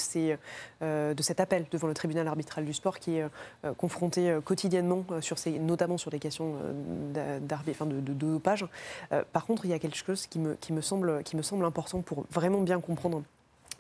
euh, 0.82 1.14
de 1.14 1.24
cet 1.24 1.40
appel 1.40 1.66
devant 1.72 1.88
le 1.88 1.94
tribunal 1.94 2.28
arbitral 2.28 2.66
du 2.66 2.74
sport 2.74 3.00
qui 3.00 3.18
est 3.18 3.26
euh, 3.66 3.74
confronté 3.74 4.30
euh, 4.30 4.42
quotidiennement, 4.42 5.06
notamment 5.60 5.98
sur 5.98 6.12
des 6.12 6.20
questions 6.20 6.56
de, 7.14 7.40
de, 7.40 8.14
dopage. 8.14 8.66
par 9.32 9.46
contre, 9.46 9.66
il 9.66 9.72
y 9.72 9.74
a 9.74 9.80
quelque 9.80 9.98
chose 9.98 10.28
qui 10.28 10.40
me, 10.40 10.56
qui 10.56 10.72
me 10.74 10.82
semble 10.82 11.66
important 11.66 12.02
pour 12.02 12.26
vraiment 12.32 12.62
bien 12.62 12.80
comprendre 12.80 13.24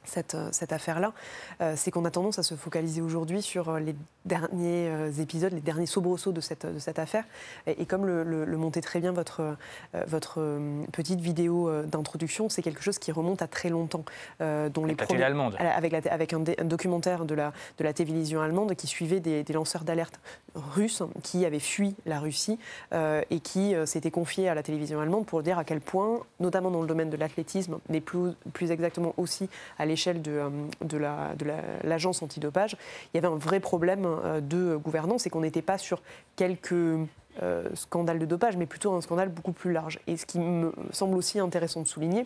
cette, 0.06 0.36
euh, 0.36 0.50
cette 0.52 0.74
affaire-là, 0.74 1.14
euh, 1.62 1.74
c'est 1.76 1.92
qu'on 1.92 2.06
a 2.06 2.12
tendance 2.12 2.40
à 2.40 2.44
se 2.44 2.56
focaliser 2.56 3.02
aujourd'hui 3.02 3.42
sur 3.42 3.70
euh, 3.70 3.80
les 3.80 3.96
derniers 4.26 4.90
épisodes, 5.20 5.52
les 5.52 5.60
derniers 5.60 5.86
soubresauts 5.86 6.32
de 6.32 6.40
cette, 6.40 6.66
de 6.66 6.80
cette 6.80 6.98
affaire. 6.98 7.26
Et, 7.68 7.86
comme 7.86 8.06
le, 8.06 8.24
le, 8.24 8.58
montait 8.58 8.80
très 8.80 9.02
bien 9.02 9.12
votre, 9.12 9.58
votre 10.08 10.40
petite 10.94 11.20
vidéo 11.20 11.70
d'introduction, 11.84 12.48
c'est 12.48 12.62
quelque 12.62 12.82
chose 12.82 13.00
qui 13.00 13.12
remonte 13.12 13.42
à 13.42 13.48
très 13.48 13.68
longtemps. 13.68 14.06
dont 14.40 14.84
avec 14.86 15.10
les 15.10 15.18
la 15.18 15.26
allemande. 15.26 15.58
Avec, 15.60 15.94
avec 15.94 16.32
un, 16.32 16.40
documentaire 16.40 17.26
de 17.26 17.36
la, 17.36 17.52
de 17.78 17.84
la 17.84 17.92
télévision 17.92 18.42
allemande 18.42 18.76
qui 18.76 18.88
suivait 18.88 19.20
des, 19.20 19.44
lanceurs 19.52 19.84
d'alerte 19.84 20.22
russes 20.56 21.04
qui 21.22 21.46
avaient 21.46 21.60
fui 21.60 21.94
la 22.06 22.22
Russie 22.22 22.58
et 22.94 23.40
qui 23.42 23.76
s'étaient 23.86 24.10
confiés 24.10 24.48
à 24.48 24.56
la 24.56 24.64
télévision 24.64 25.02
allemande 25.02 25.26
pour 25.26 25.44
dire 25.44 25.58
à 25.58 25.66
quel 25.66 25.82
point, 25.82 26.22
notamment 26.40 26.72
dans 26.72 26.82
le 26.82 26.88
domaine 26.88 27.10
de 27.10 27.18
l'athlétisme, 27.18 27.80
mais 27.90 28.00
plus, 28.00 28.32
plus 28.54 28.72
exactement 28.72 29.14
aussi 29.18 29.50
à 29.78 29.86
l'échelle 29.94 30.22
de, 30.24 30.32
euh, 30.32 31.34
l'agence 31.84 32.22
la, 32.22 32.26
antidopage, 32.26 32.76
il 33.14 33.18
y 33.18 33.20
avait 33.20 33.28
un 33.28 33.38
vrai 33.38 33.60
problème 33.60 34.06
euh, 34.06 34.42
de 34.42 34.76
gouvernance 34.76 35.28
et 35.28 35.30
qu'on 35.30 35.42
n'était 35.42 35.62
pas 35.62 35.78
sur 35.78 36.02
quelques 36.36 36.74
euh, 36.74 37.70
scandales 37.76 38.18
de 38.18 38.26
dopage, 38.26 38.58
mais 38.58 38.66
plutôt 38.66 38.94
un 38.94 39.02
scandale 39.02 39.30
beaucoup 39.30 39.52
plus 39.52 39.72
large. 39.72 40.00
Et 40.08 40.18
ce 40.18 40.26
qui 40.26 40.40
me 40.40 40.74
semble 40.92 41.16
aussi 41.16 41.40
intéressant 41.40 41.82
de 41.82 41.88
souligner, 41.88 42.26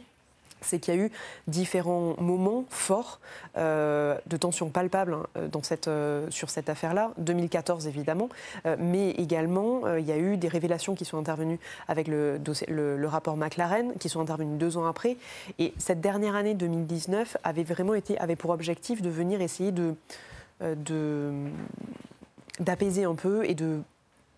c'est 0.62 0.80
qu'il 0.80 0.96
y 0.96 0.98
a 0.98 1.02
eu 1.02 1.12
différents 1.48 2.16
moments 2.20 2.66
forts 2.70 3.20
euh, 3.58 4.18
de 4.28 4.38
tension 4.38 4.70
palpable 4.70 5.14
hein, 5.14 5.50
cette, 5.64 5.88
euh, 5.88 6.28
sur 6.30 6.50
cette 6.50 6.70
affaire-là. 6.70 7.12
2014, 7.18 7.88
évidemment, 7.88 8.30
euh, 8.66 8.76
mais 8.80 9.12
également, 9.12 9.96
il 9.96 10.06
y 10.06 10.12
a 10.12 10.18
eu 10.18 10.38
des 10.38 10.48
révélations 10.48 10.96
qui 10.96 11.06
sont 11.06 11.18
intervenues 11.18 11.60
avec 11.88 12.08
le, 12.08 12.40
le, 12.68 13.08
rapport 13.08 13.38
McLaren, 13.38 13.94
qui 14.00 14.10
sont 14.10 14.22
intervenues 14.22 14.58
deux 14.58 14.78
ans 14.78 14.86
après. 14.86 15.18
Et 15.60 15.74
cette 15.78 16.02
dernière 16.02 16.36
année, 16.36 16.54
2019, 16.54 17.38
avait 17.44 17.64
vraiment 17.64 17.94
été, 17.94 18.18
avait 18.20 18.36
pour 18.36 18.52
objectif 18.52 19.02
de 19.02 19.10
venir 19.10 19.42
essayer 19.42 19.72
de 19.72 19.96
d'apaiser 22.60 23.04
un 23.04 23.14
peu 23.14 23.46
et 23.46 23.54
de 23.54 23.82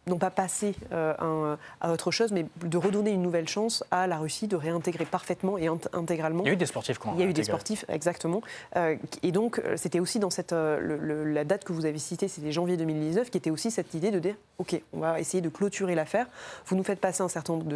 non 0.09 0.17
pas 0.17 0.29
passer 0.29 0.75
euh, 0.91 1.55
à 1.79 1.91
autre 1.91 2.11
chose, 2.11 2.31
mais 2.31 2.45
de 2.63 2.77
redonner 2.77 3.11
une 3.11 3.21
nouvelle 3.21 3.47
chance 3.47 3.83
à 3.91 4.07
la 4.07 4.17
Russie 4.17 4.47
de 4.47 4.55
réintégrer 4.55 5.05
parfaitement 5.05 5.57
et 5.57 5.67
intégralement. 5.93 6.43
Il 6.43 6.47
y 6.47 6.49
a 6.49 6.53
eu 6.53 6.57
des 6.57 6.65
sportifs 6.65 6.97
quand 6.97 7.13
Il 7.13 7.19
y 7.21 7.23
a 7.23 7.25
eu 7.25 7.33
des 7.33 7.43
sportifs, 7.43 7.85
exactement. 7.87 8.41
Euh, 8.75 8.95
et 9.23 9.31
donc, 9.31 9.59
euh, 9.59 9.77
c'était 9.77 9.99
aussi 9.99 10.19
dans 10.19 10.29
cette, 10.29 10.51
la 10.51 11.43
date 11.45 11.63
que 11.63 11.73
vous 11.73 11.85
avez 11.85 11.99
citée, 11.99 12.27
c'était 12.27 12.51
janvier 12.51 12.75
2019, 12.77 13.29
qui 13.29 13.37
était 13.37 13.51
aussi 13.51 13.71
cette 13.71 13.93
idée 13.93 14.11
de 14.11 14.19
dire 14.19 14.35
OK, 14.57 14.81
on 14.93 14.99
va 14.99 15.19
essayer 15.19 15.41
de 15.41 15.49
clôturer 15.49 15.95
l'affaire. 15.95 16.27
Vous 16.65 16.75
nous 16.75 16.83
faites 16.83 16.99
passer 16.99 17.21
un 17.21 17.29
certain 17.29 17.53
nombre 17.53 17.71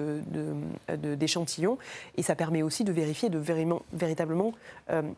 d'échantillons, 1.16 1.76
de, 1.76 2.20
et 2.20 2.24
ça 2.24 2.36
permet 2.36 2.64
aussi 2.64 2.84
de 2.84 2.92
vérifier, 2.92 3.30
de 3.30 3.38
véritablement 3.94 4.54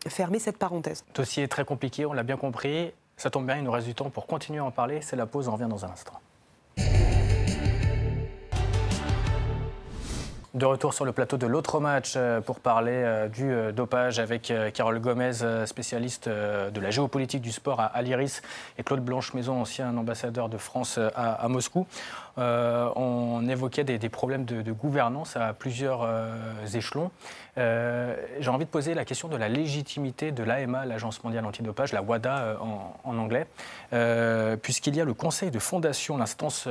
fermer 0.08 0.40
cette 0.40 0.58
parenthèse. 0.58 1.04
Dossier 1.16 1.48
très 1.48 1.66
compliqué, 1.66 2.06
on 2.06 2.14
l'a 2.14 2.24
bien 2.24 2.38
compris. 2.38 2.92
Ça 3.18 3.30
tombe 3.30 3.46
bien, 3.46 3.58
il 3.58 3.64
nous 3.64 3.72
reste 3.72 3.88
du 3.88 3.96
temps 3.96 4.10
pour 4.10 4.28
continuer 4.28 4.60
à 4.60 4.66
en 4.66 4.72
parler. 4.72 5.02
C'est 5.02 5.16
la 5.16 5.26
pause, 5.26 5.48
on 5.48 5.54
revient 5.54 5.70
dans 5.70 5.86
un 5.86 5.90
instant. 5.90 6.20
De 10.56 10.66
retour 10.66 10.94
sur 10.94 11.04
le 11.04 11.12
plateau 11.12 11.36
de 11.36 11.48
l'autre 11.48 11.82
match 11.82 12.14
euh, 12.16 12.40
pour 12.40 12.62
parler 12.62 12.94
euh, 12.94 13.28
du 13.28 13.52
euh, 13.52 13.74
dopage 13.74 14.20
avec 14.20 14.54
Carole 14.74 15.02
Gomez, 15.02 15.34
spécialiste 15.66 16.30
de 16.30 16.80
la 16.80 16.92
géopolitique 16.92 17.42
du 17.42 17.52
sport 17.52 17.82
à 17.82 18.02
l'IRIS, 18.02 18.42
et 18.78 18.84
Claude 18.84 19.02
Blanche-Maison, 19.02 19.60
ancien 19.60 19.98
ambassadeur 19.98 20.48
de 20.48 20.58
France 20.58 20.98
à, 21.14 21.46
Moscou. 21.50 21.86
On 22.38 23.48
évoquait 23.48 23.84
des, 23.84 24.10
problèmes 24.10 24.46
de, 24.46 24.72
gouvernance 24.72 25.36
à 25.36 25.54
plusieurs 25.54 26.08
échelons. 26.74 27.12
J'ai 27.58 28.50
envie 28.50 28.66
de 28.66 28.70
poser 28.70 28.94
la 28.94 29.06
question 29.06 29.28
de 29.28 29.38
la 29.38 29.50
légitimité 29.50 30.32
de 30.32 30.44
l'AMA, 30.44 30.86
l'Agence 30.86 31.24
mondiale 31.24 31.46
antidopage, 31.46 31.94
la 31.94 32.02
WADA 32.02 32.58
en, 32.62 33.18
anglais, 33.18 33.48
puisqu'il 34.62 34.96
y 34.96 35.02
a 35.02 35.06
le 35.06 35.14
conseil 35.14 35.52
de 35.52 35.60
fondation, 35.60 36.18
l'instance 36.18 36.68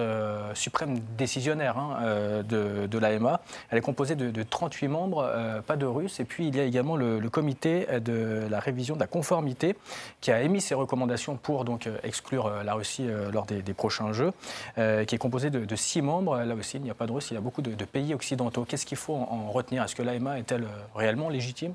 suprême 0.54 0.99
décisionnaire 1.16 1.78
hein, 1.78 2.42
de, 2.47 2.87
de 2.87 2.99
l'AMA. 2.99 3.40
Elle 3.71 3.78
est 3.78 3.83
composée 3.83 4.14
de, 4.14 4.42
38 4.42 4.88
membres, 4.88 5.28
euh, 5.28 5.61
pas 5.61 5.76
de 5.76 5.87
Russes. 5.87 6.21
Et 6.21 6.25
puis 6.25 6.49
il 6.49 6.56
y 6.56 6.61
a 6.61 6.64
également 6.64 6.97
le, 6.97 7.21
comité 7.28 7.87
de 8.00 8.47
la 8.49 8.61
révision 8.61 8.94
de 8.94 9.00
la 9.00 9.06
conformité 9.06 9.76
qui 10.21 10.30
a 10.30 10.40
émis 10.42 10.61
ses 10.61 10.75
recommandations 10.75 11.37
pour 11.37 11.64
donc 11.64 11.87
euh, 11.87 11.97
exclure 12.04 12.47
euh, 12.47 12.62
la 12.62 12.75
Russie 12.75 13.09
lors 13.33 13.47
des, 13.47 13.62
prochains 13.75 14.12
Jeux, 14.12 14.33
qui 14.76 15.14
est 15.14 15.18
composé 15.18 15.50
de, 15.50 15.53
6 15.75 16.02
membres. 16.02 16.38
Là 16.38 16.54
aussi, 16.54 16.76
il 16.76 16.82
n'y 16.82 16.90
a 16.90 16.94
pas 16.94 17.06
de 17.06 17.12
Russes, 17.12 17.30
il 17.30 17.34
y 17.34 17.37
a 17.37 17.40
beaucoup 17.40 17.62
de, 17.62 17.84
pays 17.84 18.14
occidentaux. 18.14 18.64
Qu'est-ce 18.64 18.87
qu'il 18.87 18.96
faut 18.96 19.14
en 19.14 19.50
retenir? 19.50 19.82
Est-ce 19.82 19.94
que 19.94 20.02
l'AMA 20.02 20.38
est-elle 20.38 20.66
réellement 20.94 21.28
légitime? 21.28 21.75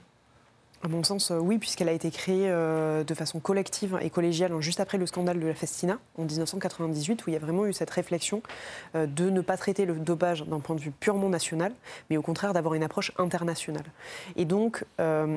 À 0.82 0.88
mon 0.88 1.04
sens, 1.04 1.32
euh, 1.32 1.38
oui, 1.38 1.58
puisqu'elle 1.58 1.90
a 1.90 1.92
été 1.92 2.10
créée 2.10 2.50
euh, 2.50 3.04
de 3.04 3.14
façon 3.14 3.40
collective 3.40 3.98
et 4.02 4.10
collégiale 4.10 4.54
hein, 4.54 4.62
juste 4.62 4.80
après 4.80 4.98
le 4.98 5.06
scandale 5.06 5.40
de 5.40 5.46
la 5.46 5.54
Festina 5.54 6.00
en 6.18 6.24
1998, 6.24 7.26
où 7.26 7.30
il 7.30 7.34
y 7.34 7.36
a 7.36 7.40
vraiment 7.40 7.66
eu 7.66 7.74
cette 7.74 7.90
réflexion 7.90 8.42
euh, 8.96 9.06
de 9.06 9.30
ne 9.30 9.42
pas 9.42 9.58
traiter 9.58 9.86
le 9.86 9.96
dopage 9.96 10.46
d'un 10.46 10.60
point 10.60 10.76
de 10.78 10.82
vue 10.82 10.92
purement 10.92 11.28
national, 11.28 11.74
mais 12.10 12.16
au 12.16 12.22
contraire 12.22 12.54
d'avoir 12.54 12.76
une 12.76 12.84
approche 12.84 13.12
internationale. 13.18 13.84
Et 14.36 14.46
donc, 14.46 14.86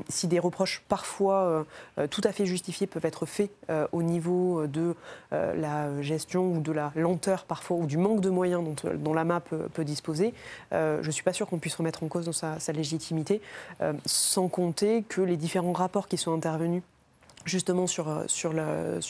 si 0.09 0.27
des 0.27 0.39
reproches 0.39 0.83
parfois 0.89 1.65
tout 2.11 2.21
à 2.25 2.33
fait 2.33 2.47
justifiés 2.47 2.87
peuvent 2.87 3.05
être 3.05 3.27
faits 3.27 3.51
au 3.93 4.03
niveau 4.03 4.67
de 4.67 4.95
la 5.31 6.03
gestion 6.03 6.53
ou 6.53 6.61
de 6.61 6.73
la 6.73 6.93
lenteur 6.97 7.45
parfois, 7.45 7.77
ou 7.77 7.87
du 7.87 7.97
manque 7.97 8.21
de 8.21 8.31
moyens 8.31 8.63
dont, 8.65 8.95
dont 8.95 9.15
l'AMA 9.15 9.41
peut, 9.41 9.85
disposer, 9.85 10.35
je 10.73 11.05
ne 11.05 11.11
suis 11.11 11.23
pas 11.23 11.33
sûr 11.33 11.47
qu'on 11.47 11.59
puisse 11.59 11.77
remettre 11.77 12.03
en 12.03 12.09
cause 12.09 12.31
sa, 12.33 12.59
sa 12.61 12.73
légitimité, 12.73 13.41
sans 14.07 14.49
compter 14.49 15.03
que 15.09 15.21
les 15.21 15.32
différents 15.37 15.73
rapports 15.73 16.09
qui 16.09 16.17
sont 16.17 16.33
intervenus 16.33 16.83
justement 17.45 17.87
sur, 17.87 18.09
euh, 18.09 18.27
euh, 18.45 19.01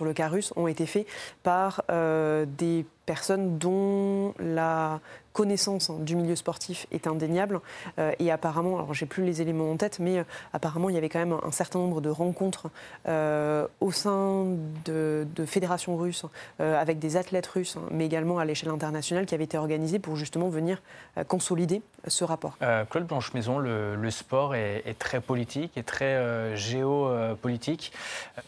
le 0.00 0.12
cas 0.12 0.28
russe 0.28 0.52
ont 0.56 0.66
été 0.66 0.86
faits 0.86 1.06
par 1.42 1.82
euh, 1.90 2.46
des 2.46 2.86
personnes 3.06 3.58
dont 3.58 4.34
la 4.38 5.00
connaissance 5.32 5.90
hein, 5.90 5.96
du 6.00 6.16
milieu 6.16 6.36
sportif 6.36 6.86
est 6.92 7.06
indéniable. 7.06 7.60
Euh, 7.98 8.12
et 8.18 8.30
apparemment, 8.30 8.76
alors 8.76 8.94
j'ai 8.94 9.06
plus 9.06 9.24
les 9.24 9.42
éléments 9.42 9.70
en 9.70 9.76
tête, 9.76 9.98
mais 9.98 10.18
euh, 10.18 10.24
apparemment 10.52 10.88
il 10.88 10.94
y 10.94 10.98
avait 10.98 11.08
quand 11.08 11.18
même 11.18 11.36
un 11.42 11.50
certain 11.50 11.78
nombre 11.78 12.00
de 12.00 12.10
rencontres 12.10 12.70
euh, 13.08 13.66
au 13.80 13.92
sein 13.92 14.46
de, 14.84 15.26
fédérations 15.46 15.96
russes 15.96 16.24
avec 16.58 16.98
des 16.98 17.16
athlètes 17.16 17.46
russes, 17.46 17.76
hein, 17.76 17.82
mais 17.90 18.06
également 18.06 18.38
à 18.38 18.44
l'échelle 18.44 18.68
internationale, 18.68 19.26
qui 19.26 19.34
avaient 19.34 19.44
été 19.44 19.58
organisées 19.58 19.98
pour 19.98 20.16
justement 20.16 20.48
venir 20.48 20.80
consolider 21.26 21.82
ce 22.06 22.24
rapport. 22.24 22.56
Claude 22.90 23.06
Blanche-Maison, 23.06 23.58
le, 23.58 24.10
sport 24.10 24.54
est, 24.54 24.82
est, 24.86 24.98
très 24.98 25.20
politique 25.20 25.76
et 25.76 25.82
très 25.82 26.56
géopolitique. 26.56 27.92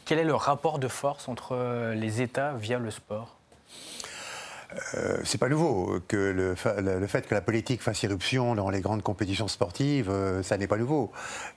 Quel 0.05 0.19
est 0.19 0.25
le 0.25 0.35
rapport 0.35 0.79
de 0.79 0.89
force 0.89 1.29
entre 1.29 1.93
les 1.95 2.23
États 2.23 2.53
via 2.53 2.79
le 2.79 2.91
sport? 2.91 3.37
Euh, 4.95 5.19
c'est 5.25 5.39
pas 5.39 5.49
nouveau 5.49 6.01
que 6.09 6.17
le, 6.17 6.55
fait 7.07 7.27
que 7.27 7.35
la 7.35 7.41
politique 7.41 7.83
fasse 7.83 8.03
irruption 8.03 8.55
dans 8.55 8.71
les 8.71 8.81
grandes 8.81 9.03
compétitions 9.03 9.49
sportives, 9.49 10.11
euh, 10.11 10.43
ça 10.43 10.57
n'est 10.57 10.67
pas 10.67 10.77
nouveau. 10.77 11.13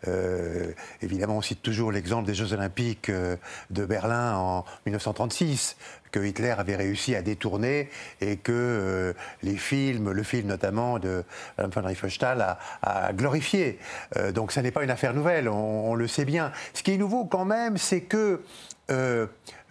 Euh, 0.07 0.71
évidemment, 1.01 1.37
on 1.37 1.41
cite 1.41 1.61
toujours 1.61 1.91
l'exemple 1.91 2.27
des 2.27 2.33
Jeux 2.33 2.53
Olympiques 2.53 3.11
de 3.11 3.85
Berlin 3.85 4.35
en 4.35 4.65
1936 4.85 5.77
Hitler 6.23 6.53
avait 6.57 6.75
réussi 6.75 7.15
à 7.15 7.21
détourner 7.21 7.89
et 8.21 8.37
que 8.37 9.13
les 9.43 9.57
films, 9.57 10.11
le 10.11 10.23
film 10.23 10.47
notamment 10.47 10.99
de 10.99 11.23
Mme 11.57 11.71
von 11.71 11.81
Riefenstahl, 11.81 12.57
a, 12.81 13.13
glorifié. 13.13 13.79
donc 14.33 14.51
ça 14.51 14.61
n'est 14.61 14.71
pas 14.71 14.83
une 14.83 14.91
affaire 14.91 15.13
nouvelle, 15.13 15.49
on, 15.49 15.95
le 15.95 16.07
sait 16.07 16.25
bien. 16.25 16.51
Ce 16.73 16.83
qui 16.83 16.91
est 16.91 16.97
nouveau 16.97 17.25
quand 17.25 17.45
même, 17.45 17.77
c'est 17.77 18.01
que 18.01 18.41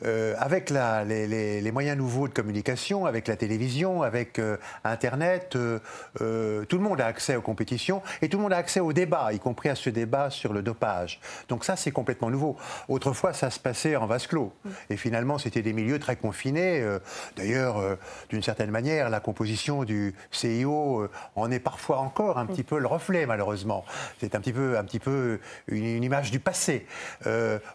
euh, 0.04 0.34
avec 0.38 0.68
les, 0.70 1.70
moyens 1.72 1.96
nouveaux 1.96 2.28
de 2.28 2.34
communication, 2.34 3.06
avec 3.06 3.28
la 3.28 3.36
télévision, 3.36 4.02
avec 4.02 4.38
euh, 4.38 4.58
Internet, 4.84 5.56
euh, 5.56 6.64
tout 6.66 6.76
le 6.76 6.82
monde 6.82 7.00
a 7.00 7.06
accès 7.06 7.34
aux 7.34 7.40
compétitions 7.40 8.02
et 8.20 8.28
tout 8.28 8.36
le 8.36 8.42
monde 8.42 8.52
a 8.52 8.58
accès 8.58 8.80
au 8.80 8.92
débat, 8.92 9.32
y 9.32 9.38
compris 9.38 9.70
à 9.70 9.74
ce 9.74 9.88
débat 9.88 10.28
sur 10.28 10.52
le 10.52 10.60
dopage. 10.60 11.20
Donc 11.48 11.64
ça, 11.64 11.76
c'est 11.76 11.92
complètement 11.92 12.28
nouveau. 12.28 12.56
Autrefois, 12.88 13.32
ça 13.32 13.50
se 13.50 13.58
passait 13.58 13.96
en 13.96 14.06
vase 14.06 14.26
clos. 14.26 14.52
Et 14.90 14.98
finalement, 14.98 15.38
c'était 15.38 15.62
des 15.62 15.72
milieux 15.72 15.98
très 15.98 16.16
confinés. 16.16 16.35
D'ailleurs, 17.36 17.82
d'une 18.28 18.42
certaine 18.42 18.70
manière, 18.70 19.10
la 19.10 19.20
composition 19.20 19.84
du 19.84 20.14
CIO 20.30 21.08
en 21.34 21.50
est 21.50 21.60
parfois 21.60 21.98
encore 21.98 22.38
un 22.38 22.46
petit 22.46 22.62
peu 22.62 22.78
le 22.78 22.86
reflet, 22.86 23.26
malheureusement. 23.26 23.84
C'est 24.20 24.34
un 24.34 24.40
petit 24.40 24.52
peu, 24.52 24.78
un 24.78 24.84
petit 24.84 24.98
peu 24.98 25.40
une, 25.68 26.02
image 26.02 26.30
du 26.30 26.40
passé. 26.40 26.86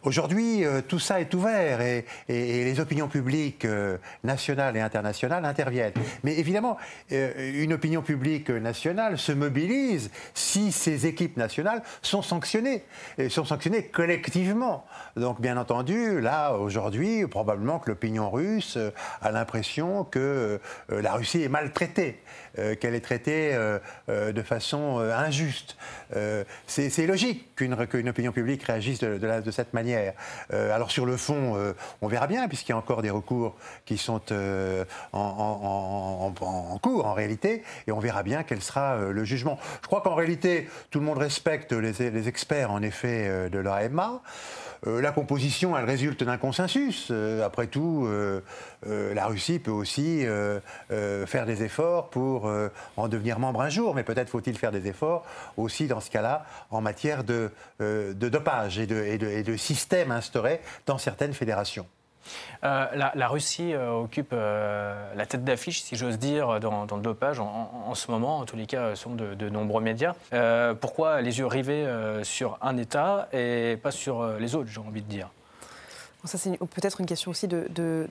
Aujourd'hui, 0.03 0.63
tout 0.87 0.99
ça 0.99 1.19
est 1.19 1.33
ouvert 1.33 1.81
et, 1.81 2.05
les 2.27 2.79
opinions 2.79 3.07
publiques 3.07 3.65
euh, 3.65 3.97
nationales 4.23 4.77
et 4.77 4.81
internationales 4.81 5.45
interviennent. 5.45 5.93
Mais 6.23 6.37
évidemment, 6.37 6.77
euh, 7.11 7.63
une 7.63 7.73
opinion 7.73 8.01
publique 8.01 8.49
nationale 8.49 9.17
se 9.17 9.31
mobilise 9.31 10.11
si 10.33 10.71
ces 10.71 11.05
équipes 11.07 11.37
nationales 11.37 11.81
sont 12.01 12.21
sanctionnées, 12.21 12.83
et 13.17 13.29
sont 13.29 13.45
sanctionnées 13.45 13.83
collectivement. 13.83 14.85
Donc, 15.15 15.41
bien 15.41 15.57
entendu, 15.57 16.21
là, 16.21 16.53
aujourd'hui, 16.53 17.27
probablement 17.27 17.79
que 17.79 17.89
l'opinion 17.89 18.29
russe 18.29 18.40
euh, 18.77 18.91
a 19.21 19.31
l'impression 19.31 20.03
que 20.03 20.59
la 20.89 21.13
Russie 21.13 21.43
est 21.43 21.49
maltraitée. 21.49 22.21
Euh, 22.59 22.75
qu'elle 22.75 22.95
est 22.95 23.01
traitée 23.01 23.53
euh, 23.53 23.79
euh, 24.09 24.33
de 24.33 24.41
façon 24.41 24.99
injuste. 24.99 25.77
c'est 26.67 27.07
logique 27.07 27.55
qu'une 27.55 27.73
opinion 28.09 28.33
publique 28.33 28.63
réagisse 28.63 28.99
de, 28.99 29.51
cette 29.51 29.73
manière. 29.73 30.13
alors 30.51 30.91
sur 30.91 31.05
le 31.05 31.15
fond, 31.15 31.55
on 32.01 32.07
verra 32.07 32.27
bien, 32.27 32.47
puisqu'il 32.49 32.71
y 32.71 32.73
a 32.73 32.77
encore 32.77 33.01
des 33.01 33.09
recours 33.09 33.55
qui 33.85 33.97
sont 33.97 34.21
en, 35.13 36.33
cours 36.81 37.05
en 37.05 37.13
réalité, 37.13 37.63
et 37.87 37.91
on 37.91 37.99
verra 37.99 38.23
bien 38.23 38.43
quel 38.43 38.61
sera 38.61 38.97
le 38.97 39.23
jugement. 39.23 39.57
Je 39.81 39.87
crois 39.87 40.01
qu'en 40.01 40.15
réalité, 40.15 40.67
tout 40.89 40.99
le 40.99 41.05
monde 41.05 41.19
respecte 41.19 41.71
les, 41.71 41.93
les 41.93 42.27
experts, 42.27 42.71
en 42.71 42.81
effet, 42.81 43.49
de 43.49 43.59
l'AMA. 43.59 44.21
Euh, 44.87 44.99
la 44.99 45.11
composition, 45.11 45.77
elle 45.77 45.85
résulte 45.85 46.23
d'un 46.23 46.37
consensus. 46.37 47.09
Euh, 47.11 47.45
après 47.45 47.67
tout, 47.67 48.07
euh, 48.07 48.41
la 49.13 49.27
Russie 49.27 49.59
peut 49.59 49.71
aussi 49.71 50.25
faire 51.25 51.45
des 51.45 51.63
efforts 51.63 52.09
pour 52.09 52.51
en 52.97 53.07
devenir 53.07 53.39
membre 53.39 53.61
un 53.61 53.69
jour, 53.69 53.95
mais 53.95 54.03
peut-être 54.03 54.29
faut-il 54.29 54.57
faire 54.57 54.71
des 54.71 54.87
efforts 54.87 55.25
aussi 55.57 55.87
dans 55.87 55.99
ce 55.99 56.09
cas-là 56.09 56.45
en 56.71 56.81
matière 56.81 57.23
de, 57.23 57.51
dopage 58.13 58.79
et 58.79 58.87
de, 58.87 59.57
systèmes 59.57 60.11
instaurés 60.11 60.61
dans 60.85 60.97
certaines 60.97 61.33
fédérations. 61.33 61.85
Euh, 62.63 62.85
la, 63.15 63.27
Russie 63.27 63.73
euh, 63.73 63.91
occupe 63.91 64.31
euh, 64.33 65.13
la 65.15 65.25
tête 65.25 65.43
d'affiche, 65.43 65.81
si 65.81 65.95
j'ose 65.95 66.19
dire, 66.19 66.59
dans, 66.59 66.85
le 66.85 67.01
dopage 67.01 67.39
en, 67.39 67.93
ce 67.95 68.11
moment, 68.11 68.39
en 68.39 68.45
tous 68.45 68.55
les 68.55 68.65
cas, 68.65 68.93
de, 68.93 69.33
de 69.33 69.49
nombreux 69.49 69.81
médias. 69.81 70.13
pourquoi 70.79 71.21
les 71.21 71.39
yeux 71.39 71.47
rivés 71.47 71.87
sur 72.23 72.57
un 72.61 72.77
État 72.77 73.27
et 73.33 73.77
pas 73.81 73.91
sur 73.91 74.25
les 74.39 74.55
autres, 74.55 74.69
j'ai 74.69 74.79
envie 74.79 75.01
de 75.01 75.07
dire? 75.07 75.29
Ça, 76.25 76.37
c'est 76.37 76.57
peut-être 76.57 77.01
une 77.01 77.07
question 77.07 77.31
aussi 77.31 77.47
de, 77.47 78.07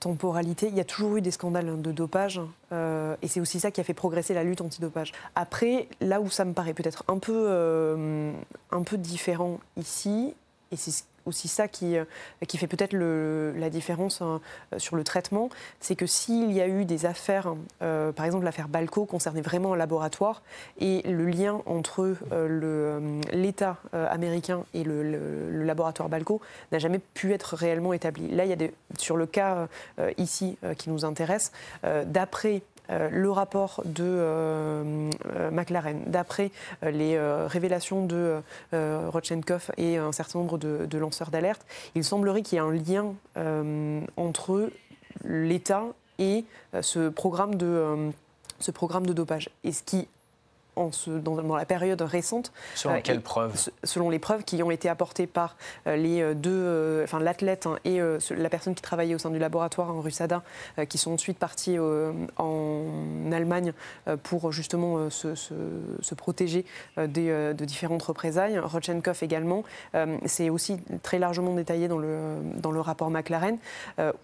temporalité. 0.00 0.68
Il 0.68 0.76
y 0.76 0.80
a 0.80 0.84
toujours 0.84 1.16
eu 1.16 1.20
des 1.20 1.32
scandales 1.32 1.82
de 1.82 1.90
dopage 1.90 2.40
et 2.70 3.26
c'est 3.26 3.40
aussi 3.40 3.58
ça 3.58 3.72
qui 3.72 3.80
a 3.80 3.84
fait 3.84 3.94
progresser 3.94 4.32
la 4.32 4.44
lutte 4.44 4.60
antidopage. 4.60 5.12
Après, 5.34 5.88
là 6.00 6.20
où 6.20 6.30
ça 6.30 6.44
me 6.44 6.52
paraît 6.52 6.72
peut-être 6.72 7.02
un 7.08 7.18
peu, 7.18 8.32
un 8.70 8.82
peu 8.84 8.96
différent 8.96 9.58
ici, 9.76 10.34
et 10.70 10.76
c'est 10.76 11.04
aussi 11.28 11.48
ça 11.48 11.68
qui, 11.68 11.96
euh, 11.96 12.04
fait 12.48 12.66
peut-être 12.66 12.94
la 12.94 13.70
différence 13.70 14.20
hein, 14.20 14.40
euh, 14.72 14.78
sur 14.78 14.96
le 14.96 15.04
traitement, 15.04 15.50
c'est 15.80 15.94
que 15.94 16.06
s'il 16.06 16.50
y 16.52 16.60
a 16.60 16.66
eu 16.66 16.84
des 16.84 17.06
affaires, 17.06 17.54
euh, 17.82 18.10
par 18.12 18.26
exemple 18.26 18.44
l'affaire 18.44 18.68
Balco 18.68 19.04
concernait 19.04 19.42
vraiment 19.42 19.74
un 19.74 19.76
laboratoire, 19.76 20.42
et 20.80 21.02
le 21.02 21.26
lien 21.26 21.62
entre 21.66 22.16
l'État 23.32 23.76
américain 23.92 24.64
et 24.74 24.84
le, 24.84 25.64
laboratoire 25.64 26.08
Balco 26.08 26.40
n'a 26.72 26.78
jamais 26.78 26.98
pu 26.98 27.32
être 27.32 27.54
réellement 27.54 27.92
établi. 27.92 28.28
Là, 28.28 28.44
il 28.44 28.50
y 28.50 28.52
a 28.52 28.68
sur 28.96 29.16
le 29.16 29.26
cas 29.26 29.68
ici 30.16 30.56
qui 30.78 30.90
nous 30.90 31.04
intéresse, 31.04 31.52
d'après 31.82 32.62
le 32.88 33.30
rapport 33.30 33.82
de 33.84 34.04
euh, 34.04 35.10
euh, 35.26 35.50
McLaren, 35.50 36.02
d'après 36.06 36.50
les 36.82 37.18
révélations 37.46 38.06
de 38.06 38.40
Rodchenkov 38.72 39.70
et 39.76 39.96
un 39.96 40.12
certain 40.12 40.38
nombre 40.38 40.58
de, 40.58 40.98
lanceurs 40.98 41.30
d'alerte, 41.30 41.64
il 41.94 42.04
semblerait 42.04 42.42
qu'il 42.42 42.56
y 42.56 42.60
ait 42.60 42.64
un 42.64 42.72
lien 42.72 43.14
entre 44.16 44.70
l'État 45.24 45.84
et 46.18 46.44
ce 46.80 47.08
programme 47.08 47.54
de 47.56 48.10
ce 48.60 48.70
programme 48.70 49.06
de 49.06 49.12
dopage. 49.12 49.50
Et 49.64 49.72
ce 49.72 49.82
qui 49.82 50.08
en 50.78 50.90
dans, 51.06 51.56
la 51.56 51.64
période 51.64 52.00
récente. 52.02 52.52
Selon 52.74 53.00
quelles 53.00 53.20
preuves? 53.20 53.70
Selon 53.84 54.10
les 54.10 54.18
preuves 54.18 54.44
qui 54.44 54.62
ont 54.62 54.70
été 54.70 54.88
apportées 54.88 55.26
par 55.26 55.56
les 55.86 56.34
deux, 56.34 57.02
enfin 57.04 57.20
l'athlète 57.20 57.66
hein, 57.66 57.78
et 57.84 58.00
la 58.30 58.48
personne 58.48 58.74
qui 58.74 58.82
travaillait 58.82 59.14
au 59.14 59.18
sein 59.18 59.30
du 59.30 59.38
laboratoire 59.38 59.90
en 59.90 60.00
Russada, 60.00 60.42
qui 60.88 60.98
sont 60.98 61.12
ensuite 61.12 61.38
partis 61.38 61.76
en 62.36 62.84
Allemagne 63.32 63.72
pour 64.22 64.52
justement 64.52 65.10
se, 65.10 66.14
protéger 66.14 66.64
des, 66.96 67.54
de 67.54 67.64
différentes 67.64 68.02
représailles. 68.02 68.58
Rodchenkov 68.58 69.18
également. 69.22 69.64
C'est 70.26 70.50
aussi 70.50 70.78
très 71.02 71.18
largement 71.18 71.54
détaillé 71.54 71.88
dans 71.88 71.98
le, 71.98 72.38
dans 72.56 72.70
le 72.70 72.80
rapport 72.80 73.10
McLaren, 73.10 73.58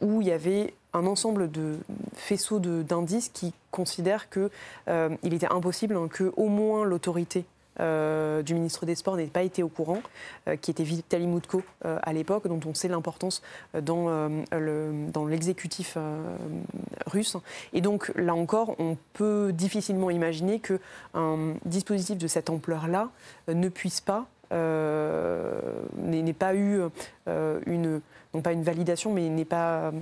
où 0.00 0.20
il 0.20 0.28
y 0.28 0.32
avait 0.32 0.74
un 0.94 1.06
ensemble 1.06 1.50
de 1.50 1.76
faisceaux 2.14 2.60
d'indices 2.60 3.28
qui 3.28 3.52
considèrent 3.70 4.30
qu'il 4.30 4.48
euh, 4.88 5.10
était 5.24 5.52
impossible 5.52 6.08
que 6.08 6.32
au 6.36 6.46
moins 6.46 6.84
l'autorité 6.84 7.44
euh, 7.80 8.42
du 8.42 8.54
ministre 8.54 8.86
des 8.86 8.94
Sports 8.94 9.16
n'ait 9.16 9.26
pas 9.26 9.42
été 9.42 9.64
au 9.64 9.68
courant, 9.68 10.00
euh, 10.46 10.54
qui 10.54 10.70
était 10.70 10.84
Vitaly 10.84 11.26
Moutko 11.26 11.62
à 11.82 12.12
l'époque, 12.12 12.46
dont 12.46 12.60
on 12.66 12.72
sait 12.72 12.86
l'importance 12.86 13.42
dans, 13.82 14.30
dans 15.12 15.26
l'exécutif 15.26 15.98
russe. 17.06 17.36
Et 17.72 17.80
donc 17.80 18.12
là 18.14 18.34
encore, 18.34 18.76
on 18.78 18.96
peut 19.12 19.50
difficilement 19.52 20.10
imaginer 20.10 20.60
qu'un 20.60 21.54
dispositif 21.64 22.16
de 22.16 22.28
cette 22.28 22.48
ampleur-là 22.48 23.10
ne 23.48 23.68
puisse 23.68 24.00
pas, 24.00 24.26
n'ait 24.52 26.32
pas 26.32 26.54
eu 26.54 26.80
une 27.66 28.00
non 28.34 28.42
pas 28.42 28.52
une 28.52 28.64
validation, 28.64 29.12
mais 29.12 29.28
n'est 29.28 29.44
pas 29.44 29.92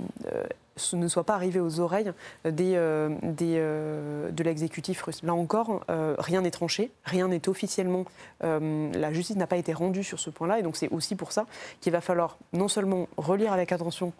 ne 0.93 1.07
soit 1.07 1.23
pas 1.23 1.35
arrivé 1.35 1.59
aux 1.59 1.79
oreilles 1.79 2.11
des, 2.45 2.73
euh, 2.75 3.09
euh, 3.41 4.31
de 4.31 4.43
l'exécutif 4.43 5.01
russe. 5.03 5.21
Là 5.23 5.33
encore, 5.33 5.83
euh, 5.89 6.15
rien 6.17 6.41
n'est 6.41 6.51
tranché, 6.51 6.91
rien 7.05 7.27
n'est 7.27 7.47
officiellement. 7.47 8.05
la 8.41 9.13
justice 9.13 9.35
n'a 9.35 9.47
pas 9.47 9.57
été 9.57 9.73
rendue 9.73 10.03
sur 10.03 10.19
ce 10.19 10.29
point-là, 10.29 10.59
et 10.59 10.63
donc 10.63 10.75
c'est 10.75 10.89
aussi 10.89 11.15
pour 11.15 11.31
ça 11.31 11.45
qu'il 11.81 11.91
va 11.91 12.01
falloir 12.01 12.37
non 12.51 12.67
seulement 12.67 13.07
relire 13.17 13.53
avec 13.53 13.71
attention 13.71 14.13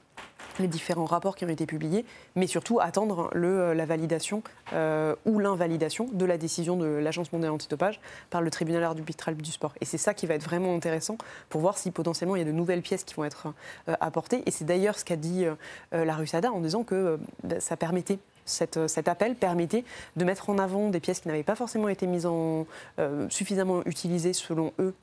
les 0.59 0.67
différents 0.67 1.05
rapports 1.05 1.35
qui 1.35 1.45
ont 1.45 1.49
été 1.49 1.65
publiés, 1.65 2.05
mais 2.35 2.45
surtout 2.45 2.79
attendre 2.79 3.31
le, 3.33 3.73
la 3.73 3.85
validation 3.87 4.43
ou 5.25 5.39
l'invalidation 5.39 6.07
de 6.13 6.25
la 6.25 6.37
décision 6.37 6.77
de 6.77 6.85
l'Agence 6.85 7.33
mondiale 7.33 7.51
antidopage 7.51 7.99
par 8.29 8.41
le 8.41 8.51
tribunal 8.51 8.83
arbitral 8.83 9.35
du 9.35 9.51
sport. 9.51 9.73
Et 9.81 9.85
c'est 9.85 9.97
ça 9.97 10.13
qui 10.13 10.27
va 10.27 10.35
être 10.35 10.43
vraiment 10.43 10.75
intéressant 10.75 11.17
pour 11.49 11.61
voir 11.61 11.79
si 11.79 11.89
potentiellement 11.89 12.35
il 12.35 12.39
y 12.39 12.41
a 12.43 12.45
de 12.45 12.51
nouvelles 12.51 12.83
pièces 12.83 13.03
qui 13.03 13.15
vont 13.15 13.25
être 13.25 13.47
apportées. 13.99 14.43
Et 14.45 14.51
c'est 14.51 14.65
d'ailleurs 14.65 14.99
ce 14.99 15.05
qu'a 15.05 15.15
dit 15.15 15.45
la 15.91 16.13
Russie 16.13 16.33
en 16.35 16.59
disant 16.59 16.83
que 16.83 16.95
euh, 16.95 17.17
bah, 17.43 17.59
ça 17.59 17.77
permettait 17.77 18.19
euh, 18.75 18.87
cet 18.87 19.07
appel 19.07 19.35
permettait 19.35 19.85
de 20.17 20.25
mettre 20.25 20.49
en 20.49 20.57
avant 20.57 20.89
des 20.89 20.99
pièces 20.99 21.21
qui 21.21 21.29
n'avaient 21.29 21.43
pas 21.43 21.55
forcément 21.55 21.87
été 21.87 22.07
mises 22.07 22.25
en 22.25 22.67
euh, 22.99 23.29
suffisamment 23.29 23.83
utilisées 23.85 24.33
selon 24.33 24.73
eux 24.79 24.93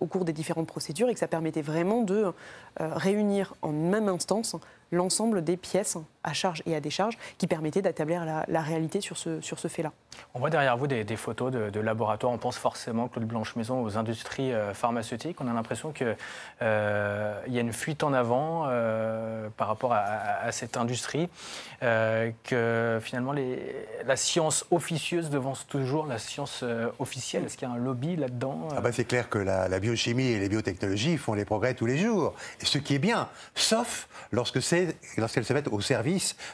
au 0.00 0.06
cours 0.06 0.24
des 0.24 0.32
différentes 0.32 0.66
procédures 0.66 1.08
et 1.08 1.14
que 1.14 1.20
ça 1.20 1.28
permettait 1.28 1.62
vraiment 1.62 2.02
de 2.02 2.32
réunir 2.78 3.54
en 3.62 3.72
même 3.72 4.08
instance 4.08 4.56
l'ensemble 4.92 5.44
des 5.44 5.56
pièces 5.56 5.98
à 6.24 6.32
charge 6.32 6.62
et 6.66 6.74
à 6.74 6.80
décharge 6.80 7.16
qui 7.38 7.46
permettaient 7.46 7.82
d'établir 7.82 8.24
la, 8.24 8.60
réalité 8.60 9.00
sur 9.00 9.16
ce, 9.16 9.40
sur 9.40 9.58
ce 9.58 9.68
fait-là. 9.68 9.92
On 10.34 10.40
voit 10.40 10.50
derrière 10.50 10.76
vous 10.76 10.86
des, 10.86 11.04
photos 11.16 11.52
de, 11.52 11.80
laboratoires. 11.80 12.32
On 12.32 12.38
pense 12.38 12.56
forcément, 12.56 13.08
Claude 13.08 13.26
Blanche-Maison, 13.26 13.82
aux 13.82 13.96
industries 13.96 14.52
euh, 14.52 14.74
pharmaceutiques. 14.74 15.40
On 15.40 15.48
a 15.48 15.52
l'impression 15.52 15.92
qu'il 15.92 16.16
euh, 16.62 17.40
y 17.46 17.58
a 17.58 17.60
une 17.60 17.72
fuite 17.72 18.02
en 18.02 18.12
avant 18.12 18.64
euh, 18.66 19.48
par 19.56 19.68
rapport 19.68 19.92
à, 19.92 20.50
cette 20.50 20.76
industrie, 20.76 21.28
que 21.80 22.98
finalement 23.02 23.32
les, 23.32 23.86
la 24.06 24.16
science 24.16 24.64
officieuse 24.70 25.30
devance 25.30 25.66
toujours 25.66 26.06
la 26.06 26.18
science 26.18 26.64
officielle. 26.98 27.44
Est-ce 27.44 27.56
qu'il 27.56 27.68
y 27.68 27.70
a 27.70 27.74
un 27.74 27.78
lobby 27.78 28.16
là-dedans 28.16 28.68
ah 28.76 28.80
bah 28.80 28.92
C'est 28.92 29.04
clair 29.04 29.28
que 29.28 29.38
la, 29.38 29.68
la, 29.68 29.78
biochimie 29.78 30.26
et 30.26 30.38
les 30.38 30.48
biotechnologies 30.48 31.18
font 31.18 31.34
les 31.34 31.44
progrès 31.44 31.74
tous 31.74 31.86
les 31.86 31.98
jours. 31.98 32.34
Ce 32.62 32.78
qui 32.78 32.94
est 32.94 32.98
bien, 32.98 33.28
sauf 33.54 34.08
lorsque 34.32 34.58
lorsqu'elles 35.16 35.44
se 35.44 35.52
mettent 35.52 35.68
au 35.68 35.80
service 35.80 36.08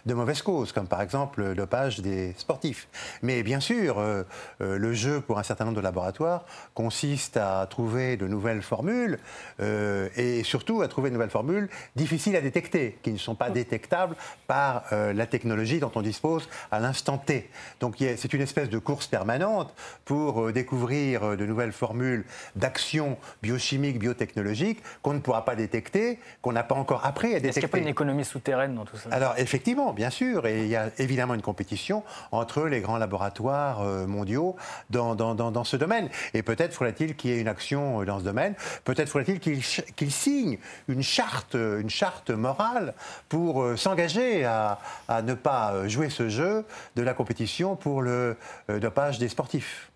de 0.06 0.14
mauvaises 0.14 0.42
causes, 0.42 0.72
comme 0.72 0.86
par 0.86 1.00
exemple 1.00 1.42
le 1.42 1.54
dopage 1.54 2.00
des 2.00 2.34
sportifs. 2.36 2.88
Mais 3.22 3.42
bien 3.42 3.60
sûr, 3.60 3.98
euh, 3.98 4.22
euh, 4.60 4.78
le 4.78 4.92
jeu 4.92 5.20
pour 5.20 5.38
un 5.38 5.42
certain 5.42 5.64
nombre 5.64 5.76
de 5.76 5.82
laboratoires 5.82 6.44
consiste 6.74 7.36
à 7.36 7.66
trouver 7.68 8.16
de 8.16 8.26
nouvelles 8.26 8.62
formules 8.62 9.18
euh, 9.60 10.08
et 10.16 10.42
surtout 10.42 10.82
à 10.82 10.88
trouver 10.88 11.10
de 11.10 11.14
nouvelles 11.14 11.30
formules 11.30 11.68
difficiles 11.96 12.36
à 12.36 12.40
détecter, 12.40 12.98
qui 13.02 13.12
ne 13.12 13.18
sont 13.18 13.34
pas 13.34 13.50
détectables 13.50 14.16
par 14.46 14.84
la 14.90 15.26
technologie 15.26 15.80
dont 15.80 15.90
on 15.94 16.02
dispose 16.02 16.48
à 16.70 16.80
l'instant 16.80 17.18
T. 17.18 17.50
Donc 17.80 17.96
c'est 17.98 18.32
une 18.32 18.40
espèce 18.40 18.68
de 18.68 18.78
course 18.78 19.06
permanente 19.06 19.74
pour 20.04 20.52
découvrir 20.52 21.36
de 21.36 21.46
nouvelles 21.46 21.72
formules 21.72 22.24
d'action 22.56 23.16
biochimique, 23.42 23.98
biotechnologique 23.98 24.82
qu'on 25.02 25.14
ne 25.14 25.20
pourra 25.20 25.44
pas 25.44 25.56
détecter, 25.56 26.18
qu'on 26.42 26.52
n'a 26.52 26.62
pas 26.62 26.74
encore 26.74 27.06
appris 27.06 27.34
à 27.34 27.40
détecter 27.40 27.94
économie 27.94 28.24
souterraine 28.24 28.74
dans 28.74 28.84
tout 28.84 28.96
ça? 28.96 29.08
Alors 29.12 29.34
effectivement, 29.44 29.92
bien 29.92 30.08
sûr, 30.08 30.46
et 30.46 30.62
il 30.62 30.68
y 30.68 30.76
a 30.76 30.90
évidemment 30.98 31.34
une 31.34 31.42
compétition 31.42 32.02
entre 32.32 32.64
les 32.64 32.80
grands 32.80 32.96
laboratoires 32.96 33.82
euh, 33.82 34.06
mondiaux 34.06 34.56
dans, 34.88 35.14
dans, 35.14 35.34
dans, 35.34 35.64
ce 35.64 35.76
domaine. 35.76 36.08
Et 36.32 36.42
peut-être 36.42 36.72
faudrait-il 36.72 37.14
qu'il 37.14 37.30
y 37.30 37.34
ait 37.34 37.40
une 37.40 37.48
action 37.48 38.00
euh, 38.00 38.04
dans 38.06 38.18
ce 38.18 38.24
domaine, 38.24 38.54
peut-être 38.84 39.10
faudrait-il 39.10 39.38
qu'il 39.38 40.12
signe 40.12 40.58
une 40.88 41.02
charte, 41.02 41.54
une 41.54 41.90
charte 41.90 42.30
morale 42.30 42.94
pour 43.28 43.62
euh, 43.62 43.76
s'engager 43.76 44.46
à, 44.46 44.80
à, 45.08 45.20
ne 45.20 45.34
pas 45.34 45.86
jouer 45.88 46.08
ce 46.08 46.30
jeu 46.30 46.64
de 46.96 47.02
la 47.02 47.12
compétition 47.12 47.76
pour 47.76 48.00
le 48.00 48.36
dopage 48.80 49.18
des 49.18 49.28
sportifs. 49.28 49.90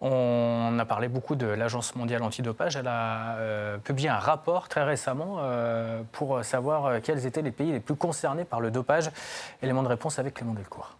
On 0.00 0.76
a 0.78 0.84
parlé 0.84 1.08
beaucoup 1.08 1.36
de 1.36 1.46
l'Agence 1.46 1.94
mondiale 1.94 2.22
antidopage. 2.22 2.76
Elle 2.76 2.88
a 2.88 3.36
euh, 3.36 3.78
publié 3.78 4.08
un 4.08 4.18
rapport 4.18 4.68
très 4.68 4.82
récemment 4.82 5.36
euh, 5.38 6.02
pour 6.12 6.44
savoir 6.44 6.86
euh, 6.86 6.98
quels 7.02 7.26
étaient 7.26 7.42
les 7.42 7.52
pays 7.52 7.72
les 7.72 7.80
plus 7.80 7.94
concernés 7.94 8.44
par 8.44 8.60
le 8.60 8.70
dopage. 8.70 9.10
Élément 9.62 9.82
de 9.82 9.88
réponse 9.88 10.18
avec 10.18 10.34
Clément 10.34 10.54
Delcourt. 10.54 10.96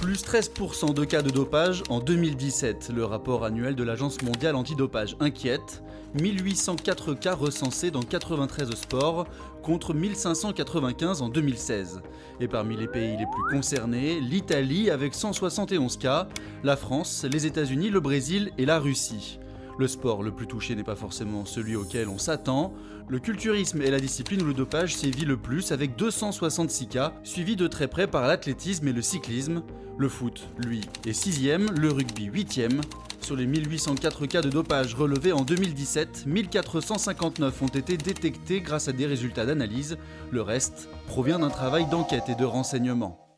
Plus 0.00 0.24
13% 0.24 0.94
de 0.94 1.04
cas 1.04 1.22
de 1.22 1.30
dopage 1.30 1.82
en 1.90 2.00
2017. 2.00 2.90
Le 2.94 3.04
rapport 3.04 3.44
annuel 3.44 3.74
de 3.74 3.84
l'Agence 3.84 4.22
mondiale 4.22 4.56
antidopage 4.56 5.16
inquiète. 5.20 5.82
1804 6.14 7.14
cas 7.14 7.34
recensés 7.34 7.90
dans 7.90 8.02
93 8.02 8.70
sports 8.70 9.26
contre 9.62 9.94
1595 9.94 11.22
en 11.22 11.28
2016. 11.28 12.02
Et 12.40 12.48
parmi 12.48 12.76
les 12.76 12.88
pays 12.88 13.16
les 13.16 13.26
plus 13.26 13.56
concernés, 13.56 14.20
l'Italie 14.20 14.90
avec 14.90 15.14
171 15.14 15.96
cas, 15.96 16.28
la 16.62 16.76
France, 16.76 17.24
les 17.30 17.46
États-Unis, 17.46 17.90
le 17.90 18.00
Brésil 18.00 18.52
et 18.58 18.66
la 18.66 18.78
Russie. 18.78 19.38
Le 19.78 19.86
sport 19.86 20.24
le 20.24 20.32
plus 20.32 20.48
touché 20.48 20.74
n'est 20.74 20.82
pas 20.82 20.96
forcément 20.96 21.44
celui 21.44 21.76
auquel 21.76 22.08
on 22.08 22.18
s'attend. 22.18 22.74
Le 23.08 23.20
culturisme 23.20 23.80
est 23.80 23.92
la 23.92 24.00
discipline 24.00 24.42
où 24.42 24.46
le 24.46 24.54
dopage 24.54 24.96
sévit 24.96 25.24
le 25.24 25.36
plus 25.36 25.70
avec 25.70 25.94
266 25.94 26.88
cas, 26.88 27.14
suivi 27.22 27.54
de 27.54 27.68
très 27.68 27.86
près 27.86 28.08
par 28.08 28.26
l'athlétisme 28.26 28.88
et 28.88 28.92
le 28.92 29.02
cyclisme. 29.02 29.62
Le 29.96 30.08
foot, 30.08 30.48
lui, 30.58 30.80
est 31.06 31.12
6ème, 31.12 31.70
le 31.78 31.92
rugby 31.92 32.28
8ème. 32.28 32.80
Sur 33.28 33.36
les 33.36 33.46
1804 33.46 34.24
cas 34.24 34.40
de 34.40 34.48
dopage 34.48 34.94
relevés 34.94 35.32
en 35.32 35.42
2017, 35.42 36.24
1459 36.24 37.60
ont 37.60 37.66
été 37.66 37.98
détectés 37.98 38.62
grâce 38.62 38.88
à 38.88 38.92
des 38.92 39.04
résultats 39.04 39.44
d'analyse. 39.44 39.98
Le 40.30 40.40
reste 40.40 40.88
provient 41.08 41.38
d'un 41.38 41.50
travail 41.50 41.84
d'enquête 41.84 42.30
et 42.30 42.34
de 42.34 42.46
renseignement. 42.46 43.28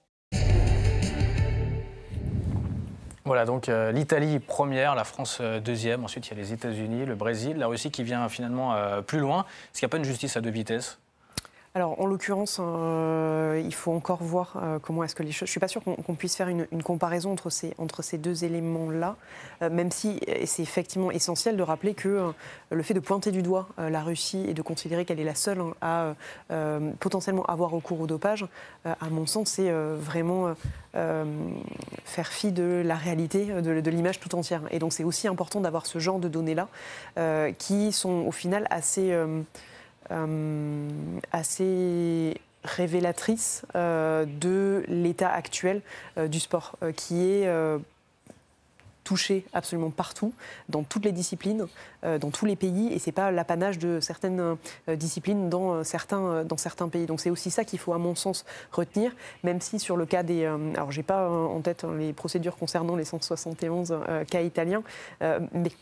Voilà, 3.25 3.45
donc 3.45 3.69
euh, 3.69 3.91
l'Italie 3.91 4.39
première, 4.39 4.95
la 4.95 5.03
France 5.03 5.39
euh, 5.41 5.59
deuxième, 5.59 6.05
ensuite 6.05 6.29
il 6.29 6.31
y 6.31 6.35
a 6.35 6.41
les 6.41 6.53
États-Unis, 6.53 7.05
le 7.05 7.17
Brésil, 7.17 7.57
la 7.57 7.67
Russie 7.67 7.91
qui 7.91 8.05
vient 8.05 8.29
finalement 8.29 8.77
euh, 8.77 9.03
plus 9.03 9.19
loin. 9.19 9.41
Est-ce 9.41 9.81
qu'il 9.81 9.87
n'y 9.87 9.91
a 9.91 9.95
pas 9.95 9.97
une 9.97 10.05
justice 10.05 10.37
à 10.37 10.41
deux 10.41 10.51
vitesses? 10.51 11.00
Alors, 11.73 12.01
en 12.01 12.07
l'occurrence, 12.07 12.59
euh, 12.61 13.63
il 13.65 13.73
faut 13.73 13.93
encore 13.93 14.25
voir 14.25 14.57
euh, 14.57 14.81
comment 14.81 15.05
est-ce 15.05 15.15
que 15.15 15.23
les 15.23 15.31
choses. 15.31 15.47
Je 15.47 15.53
suis 15.53 15.61
pas 15.61 15.69
sûre 15.69 15.83
qu'on 15.85 16.15
puisse 16.17 16.35
faire 16.35 16.49
une, 16.49 16.67
comparaison 16.83 17.31
entre 17.31 17.49
ces, 17.49 18.19
deux 18.19 18.43
éléments-là, 18.43 19.15
euh, 19.63 19.71
même 19.71 19.93
si 19.93 20.19
c'est 20.47 20.63
effectivement 20.63 21.13
essentiel 21.13 21.57
de 21.57 21.63
rappeler 21.63 21.95
que 21.95 22.33
le 22.73 22.83
fait 22.83 22.93
de 22.93 22.99
pointer 22.99 23.31
du 23.31 23.43
doigt 23.43 23.69
la 23.79 24.03
Russie 24.03 24.45
et 24.49 24.55
de 24.55 24.63
considérer 24.63 25.05
qu'elle 25.05 25.21
est 25.21 25.25
la 25.25 25.37
seule 25.37 25.61
hein, 25.61 26.17
à 26.49 26.81
potentiellement 26.99 27.45
avoir 27.47 27.71
recours 27.71 28.01
au 28.01 28.07
dopage, 28.09 28.47
à 28.85 29.09
mon 29.11 29.27
sens, 29.27 29.51
c'est 29.51 29.71
vraiment 29.71 30.55
faire 30.93 32.29
fi 32.29 32.51
de 32.51 32.83
la 32.85 32.97
réalité, 32.97 33.45
de, 33.47 33.91
l'image 33.91 34.19
tout 34.19 34.35
entière. 34.35 34.63
Et 34.73 34.81
donc, 34.81 34.93
c'est 34.93 35.05
aussi 35.05 35.29
important 35.29 35.61
d'avoir 35.61 35.87
ce 35.87 36.01
genre 36.01 36.19
de 36.19 36.29
données-là, 36.29 36.69
qui 37.59 37.93
sont 37.93 38.25
au 38.27 38.33
final 38.33 38.67
assez 38.71 39.15
assez 41.33 42.41
révélatrice 42.65 43.63
euh, 43.75 44.27
de 44.27 44.85
l'état 44.87 45.31
actuel 45.31 45.81
euh, 46.19 46.29
du 46.29 46.41
sport, 46.41 46.77
qui 46.97 47.23
est 47.23 47.51
toucher 49.03 49.45
absolument 49.53 49.91
partout, 49.91 50.33
dans 50.69 50.85
toutes 50.85 51.05
les 51.05 51.11
disciplines, 51.11 51.67
dans 52.05 52.31
tous 52.31 52.47
les 52.47 52.55
pays, 52.55 52.93
et 52.93 53.01
c'est 53.01 53.11
pas 53.11 53.33
l'apanage 53.33 53.79
de 53.79 53.99
certaines 53.99 54.57
disciplines 54.87 55.49
dans 55.49 55.83
certains, 55.83 56.45
dans 56.45 56.59
certains 56.59 56.89
pays. 56.89 57.07
Donc 57.07 57.21
c'est 57.21 57.31
aussi 57.31 57.51
ça 57.51 57.65
qu'il 57.65 57.81
faut, 57.81 57.93
à 57.93 57.99
mon 57.99 58.15
sens, 58.15 58.45
retenir, 58.71 59.11
même 59.43 59.61
si 59.61 59.81
sur 59.81 59.97
le 59.97 60.07
cas 60.07 60.23
des... 60.23 60.45
alors 60.45 60.93
j'ai 60.93 61.03
pas 61.03 61.29
en 61.29 61.61
tête 61.61 61.83
hein, 61.83 61.97
les 61.99 62.13
procédures 62.13 62.57
concernant 62.57 62.95
les 62.95 63.05
171 63.05 63.99
cas 64.31 64.43
italiens, 64.43 64.85
mais 65.21 65.73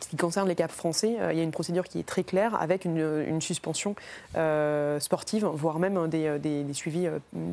ce 0.00 0.08
qui 0.08 0.16
concerne 0.16 0.48
les 0.48 0.54
caps 0.54 0.74
français, 0.74 1.16
euh, 1.20 1.32
il 1.32 1.38
y 1.38 1.40
a 1.40 1.44
une 1.44 1.50
procédure 1.50 1.84
qui 1.84 1.98
est 1.98 2.06
très 2.06 2.24
claire 2.24 2.60
avec 2.60 2.84
une, 2.86 3.40
suspension 3.40 3.94
euh, 4.36 4.98
sportive, 4.98 5.44
voire 5.44 5.78
même 5.78 6.08
des, 6.08 6.26
euh, 6.26 6.38
des, 6.38 6.72
suivis 6.72 7.08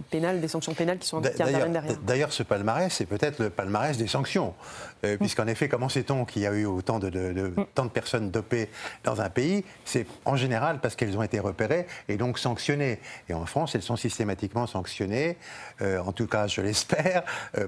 pénals, 0.10 0.40
des 0.40 0.48
sanctions 0.48 0.74
pénales 0.74 0.98
qui 0.98 1.08
sont 1.08 1.18
interviennent 1.18 1.74
derrière. 1.74 1.98
D'ailleurs, 1.98 2.32
ce 2.32 2.44
palmarès, 2.44 2.92
c'est 2.94 3.06
peut-être 3.06 3.40
le 3.40 3.50
palmarès 3.50 3.98
des 3.98 4.08
sanctions. 4.08 4.54
Mm. 5.04 5.18
Puisqu'en 5.18 5.48
effet, 5.48 5.68
comment 5.68 5.90
sait-on 5.90 6.26
qu'il 6.26 6.44
y 6.44 6.48
a 6.48 6.54
eu 6.54 6.66
autant 6.66 7.00
de, 7.00 7.10
mm. 7.10 7.66
tant 7.76 7.86
de 7.86 7.90
personnes 7.90 8.32
dopées 8.32 8.70
dans 9.04 9.20
un 9.20 9.30
pays? 9.30 9.66
C'est 9.84 10.06
en 10.24 10.36
général 10.36 10.80
parce 10.80 10.96
qu'elles 10.96 11.18
ont 11.18 11.24
été 11.24 11.40
repérées 11.40 11.88
et 12.08 12.18
donc 12.18 12.40
sanctionnées. 12.40 13.00
Et 13.28 13.34
en 13.34 13.46
France, 13.46 13.76
elles 13.76 13.82
sont 13.82 13.98
systématiquement 13.98 14.68
sanctionnées, 14.68 15.38
en 15.82 16.12
tout 16.12 16.28
cas, 16.28 16.48
je 16.48 16.62
l'espère, 16.62 17.24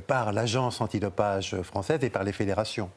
par 0.08 0.32
l'agence 0.32 0.80
antidopage 0.80 1.62
française 1.64 2.00
et 2.04 2.10
par 2.10 2.24
les 2.24 2.32
fédérations. 2.32 2.90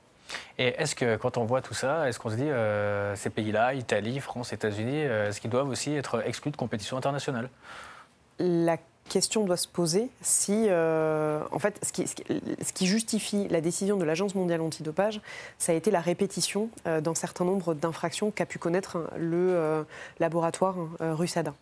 Et 0.59 0.69
est-ce 0.79 0.95
que 0.95 1.17
quand 1.17 1.37
on 1.37 1.45
voit 1.45 1.63
tout 1.63 1.75
ça, 1.75 2.09
est-ce 2.09 2.19
qu'on 2.19 2.31
se 2.31 2.37
dit 2.37 2.49
euh, 2.49 3.15
ces 3.17 3.31
pays-là, 3.31 3.75
Italie, 3.75 4.21
France, 4.21 4.53
États-Unis, 4.53 5.05
euh, 5.05 5.29
est-ce 5.29 5.41
qu'ils 5.41 5.51
doivent 5.51 5.69
aussi 5.69 5.95
être 5.95 6.23
exclus 6.27 6.51
de 6.51 6.57
compétition 6.57 6.97
internationale 6.97 7.51
La 8.39 8.79
question 9.09 9.45
doit 9.45 9.57
se 9.57 9.69
poser 9.69 10.09
si, 10.21 10.67
euh, 10.69 11.41
en 11.53 11.61
fait, 11.61 11.79
ce 11.85 11.93
qui, 12.73 12.87
justifie 12.87 13.47
la 13.49 13.61
décision 13.61 13.97
de 13.99 14.05
l'Agence 14.05 14.35
mondiale 14.35 14.61
antidopage, 14.63 15.21
ça 15.59 15.71
a 15.71 15.75
été 15.77 15.93
la 15.93 16.01
répétition 16.01 16.71
d'un 16.85 17.15
certain 17.15 17.45
nombre 17.45 17.75
d'infractions 17.75 18.33
qu'a 18.33 18.47
pu 18.47 18.59
connaître 18.59 19.09
le 19.17 19.87
laboratoire 20.19 20.75
Russada. 20.99 21.55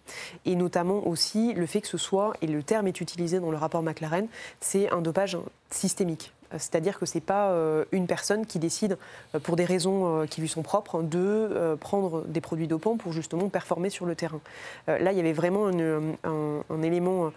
Et 0.46 0.56
notamment 0.56 1.06
aussi 1.06 1.52
le 1.52 1.66
fait 1.66 1.82
que 1.82 1.88
ce 1.88 1.98
soit, 1.98 2.32
et 2.40 2.46
le 2.46 2.62
terme 2.62 2.86
est 2.86 3.02
utilisé 3.02 3.40
dans 3.40 3.50
le 3.50 3.58
rapport 3.58 3.82
McLaren, 3.82 4.26
c'est 4.60 4.90
un 4.90 5.02
dopage 5.02 5.36
systémique. 5.70 6.32
C'est-à-dire 6.58 6.98
que 6.98 7.06
ce 7.06 7.16
n'est 7.16 7.22
pas 7.22 7.50
euh, 7.50 7.84
une 7.92 8.06
personne 8.06 8.46
qui 8.46 8.58
décide, 8.58 8.98
euh, 9.34 9.38
pour 9.38 9.56
des 9.56 9.64
raisons 9.64 10.22
euh, 10.22 10.26
qui 10.26 10.40
lui 10.40 10.48
sont 10.48 10.62
propres, 10.62 11.02
de 11.02 11.76
prendre 11.80 12.24
des 12.26 12.40
produits 12.40 12.68
dopants 12.68 12.96
pour 12.96 13.12
justement 13.12 13.48
performer 13.48 13.90
sur 13.90 14.06
le 14.06 14.14
terrain. 14.14 14.40
Là, 14.86 15.12
il 15.12 15.16
y 15.16 15.20
avait 15.20 15.32
vraiment 15.32 15.68
un, 15.68 16.82
élément 16.82 17.32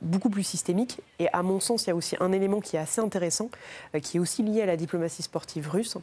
beaucoup 0.00 0.30
plus 0.30 0.42
systémique. 0.42 1.00
Et 1.18 1.28
à 1.32 1.42
mon 1.42 1.60
sens, 1.60 1.84
il 1.84 1.88
y 1.88 1.90
a 1.90 1.94
aussi 1.94 2.16
un 2.20 2.32
élément 2.32 2.60
qui 2.60 2.76
est 2.76 2.78
assez 2.78 3.00
intéressant, 3.00 3.50
qui 4.02 4.16
est 4.16 4.20
aussi 4.20 4.42
lié 4.42 4.62
à 4.62 4.66
la 4.66 4.76
diplomatie 4.76 5.22
sportive 5.22 5.68
russe 5.68 5.96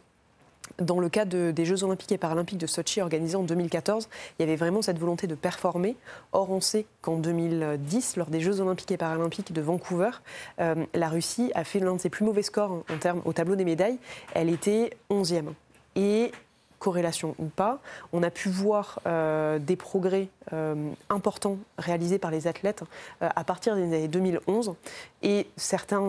dans 0.82 1.00
le 1.00 1.10
cas 1.10 1.26
des 1.26 1.66
Jeux 1.66 1.84
Olympiques 1.84 2.12
et 2.12 2.18
Paralympiques 2.18 2.58
de 2.58 2.68
Sochi 2.68 3.02
organisés 3.02 3.36
en 3.36 3.44
2014, 3.44 4.10
il 4.38 4.42
y 4.42 4.44
avait 4.44 4.56
vraiment 4.56 4.82
cette 4.82 5.00
volonté 5.00 5.28
de 5.28 5.36
performer. 5.36 5.96
Or, 6.32 6.50
on 6.52 6.62
sait 6.62 6.86
qu'en 7.02 7.18
2010, 7.18 8.18
lors 8.18 8.28
des 8.28 8.42
Jeux 8.42 8.62
Olympiques 8.62 8.92
et 8.92 8.98
Paralympiques 8.98 9.54
de 9.54 9.62
Vancouver, 9.62 10.12
euh, 10.60 10.86
la 10.94 11.10
Russie 11.10 11.52
a 11.56 11.64
fait 11.64 11.80
l'un 11.80 11.96
de 11.96 12.00
ses 12.00 12.10
plus 12.10 12.26
mauvais 12.26 12.44
scores 12.44 12.84
termes 13.00 13.22
au 13.26 13.34
tableau 13.34 13.56
des 13.56 13.66
médailles. 13.66 14.00
Elle 14.34 14.50
était 14.50 14.92
11e. 15.10 15.54
Et 15.96 16.32
corrélation 16.80 17.36
ou 17.38 17.46
pas, 17.46 17.80
on 18.14 18.24
a 18.24 18.32
pu 18.32 18.50
voir 18.50 19.00
euh, 19.06 19.60
des 19.60 19.76
progrès 19.76 20.30
euh, 20.54 20.90
importants 21.10 21.58
réalisés 21.78 22.18
par 22.18 22.32
les 22.32 22.48
athlètes 22.48 22.84
euh, 23.22 23.30
à 23.36 23.44
partir 23.44 23.76
des 23.76 23.84
années 23.84 24.08
2011. 24.08 24.74
Et 25.22 25.48
certains, 25.58 26.00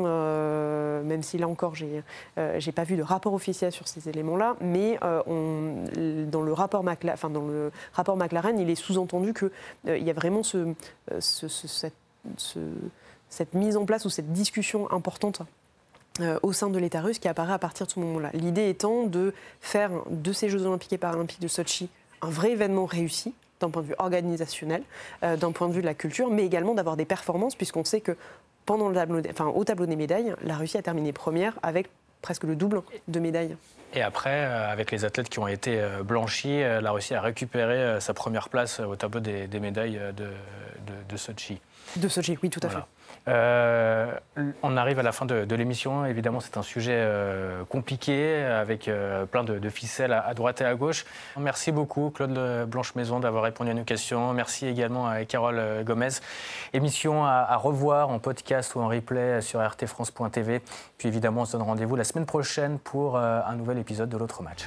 même 1.03 1.23
si 1.25 1.37
là 1.37 1.49
encore, 1.49 1.75
j'ai 1.75 2.03
n'ai 2.37 2.73
pas 2.73 2.85
vu 2.85 2.97
de 2.97 3.03
rapport 3.03 3.35
officiel 3.35 3.73
sur 3.73 3.89
ces 3.89 4.09
éléments-là, 4.09 4.55
mais 4.61 4.99
dans, 5.01 6.43
le 6.43 6.53
rapport 6.53 6.85
McLaren, 6.85 8.59
il 8.61 8.71
est 8.71 8.77
sous-entendu 8.77 9.35
qu'il 9.35 9.51
y 10.03 10.11
a 10.11 10.13
vraiment 10.13 10.45
ce, 10.45 10.75
cette, 13.29 13.55
mise 13.55 13.77
en 13.77 13.85
place 13.85 14.05
ou 14.05 14.11
cette 14.11 14.33
discussion 14.33 14.91
importante 14.93 15.43
au 16.43 16.53
sein 16.53 16.71
de 16.71 16.79
l'État 16.79 17.01
russe 17.01 17.19
qui 17.19 17.29
apparaît 17.29 17.53
à 17.53 17.59
partir 17.59 17.87
de 17.87 17.93
ce 17.93 18.01
moment-là. 18.01 18.31
L'idée 18.35 18.69
étant 18.69 19.05
de 19.05 19.33
faire 19.61 19.91
de 20.11 20.33
ces 20.33 20.49
Jeux 20.49 20.67
olympiques 20.67 20.93
et 20.93 20.99
paralympiques 20.99 21.41
de 21.41 21.49
Sochi 21.49 21.89
un 22.23 22.31
vrai 22.31 22.53
événement 22.53 22.87
réussi 22.87 23.35
d'un 23.61 23.71
point 23.71 23.83
de 23.83 23.89
vue 23.89 23.95
organisationnel, 23.99 24.83
euh, 25.23 25.37
d'un 25.37 25.53
point 25.53 25.69
de 25.69 25.75
vue 25.75 25.83
de 25.83 25.87
la 25.87 25.95
culture, 25.95 26.31
mais 26.31 26.45
également 26.45 26.75
d'avoir 26.75 26.97
des 26.97 27.05
performances, 27.05 27.55
puisqu'on 27.55 27.85
sait 27.85 28.01
que 28.01 28.17
pendant 28.67 28.89
le 28.89 28.95
tableau, 28.95 29.21
enfin, 29.31 29.47
au 29.47 29.65
tableau 29.65 29.87
des 29.87 29.97
médailles, 29.97 30.35
la 30.43 30.57
Russie 30.57 30.79
a 30.79 30.83
terminé 30.83 31.13
première 31.13 31.59
avec 31.63 31.89
presque 32.23 32.45
le 32.45 32.57
double 32.57 32.83
de 33.09 33.21
médailles. 33.21 33.57
Et 33.93 34.03
après, 34.03 34.45
euh, 34.45 34.71
avec 34.71 34.91
les 34.93 35.05
athlètes 35.05 35.29
qui 35.29 35.39
ont 35.41 35.49
été 35.49 35.83
blanchis, 36.05 36.61
la 36.61 36.91
Russie 36.93 37.15
a 37.15 37.21
récupéré 37.21 38.01
sa 38.01 38.15
première 38.15 38.49
place 38.49 38.81
au 38.81 38.97
tableau 38.97 39.21
des, 39.21 39.49
médailles 39.61 40.01
de, 40.17 40.29
de, 41.09 41.17
Sochi. 41.17 41.61
De 41.97 42.09
Sochi, 42.09 42.39
oui, 42.43 42.51
tout 42.51 42.61
à 42.63 42.69
fait. 42.69 42.79
Euh, 43.29 44.13
on 44.63 44.77
arrive 44.77 44.99
à 44.99 45.03
la 45.03 45.13
fin 45.13 45.27
de, 45.27 45.55
l'émission. 45.55 46.07
Évidemment, 46.07 46.41
c'est 46.41 46.57
un 46.57 46.63
sujet 46.63 46.97
euh, 46.97 47.65
compliqué 47.65 48.43
avec 48.45 48.89
euh, 48.89 49.27
plein 49.27 49.45
de, 49.45 49.69
ficelles 49.69 50.13
à, 50.13 50.33
droite 50.35 50.61
et 50.61 50.65
à 50.65 50.75
gauche. 50.75 51.05
Merci 51.39 51.73
beaucoup, 51.73 52.11
Claude 52.11 52.67
Blanche-Maison, 52.69 53.21
d'avoir 53.21 53.45
répondu 53.45 53.71
à 53.71 53.75
nos 53.75 53.85
questions. 53.85 54.33
Merci 54.33 54.67
également 54.67 55.09
à 55.09 55.25
Carole 55.25 55.85
Gomez. 55.85 56.09
Émission 56.73 57.25
à, 57.25 57.47
à, 57.49 57.57
revoir 57.57 58.09
en 58.09 58.19
podcast 58.19 58.75
ou 58.75 58.81
en 58.81 58.89
replay 58.89 59.41
sur 59.41 59.61
rtfrance.tv. 59.61 60.63
Puis 60.99 61.09
évidemment, 61.09 61.43
on 61.43 61.45
se 61.45 61.53
donne 61.53 61.63
rendez-vous 61.63 61.97
la 61.97 62.05
semaine 62.05 62.27
prochaine 62.27 62.79
pour 62.79 63.19
un 63.19 63.55
nouvel 63.55 63.79
épisode 63.79 64.09
de 64.09 64.17
l'autre 64.17 64.43
match. 64.43 64.67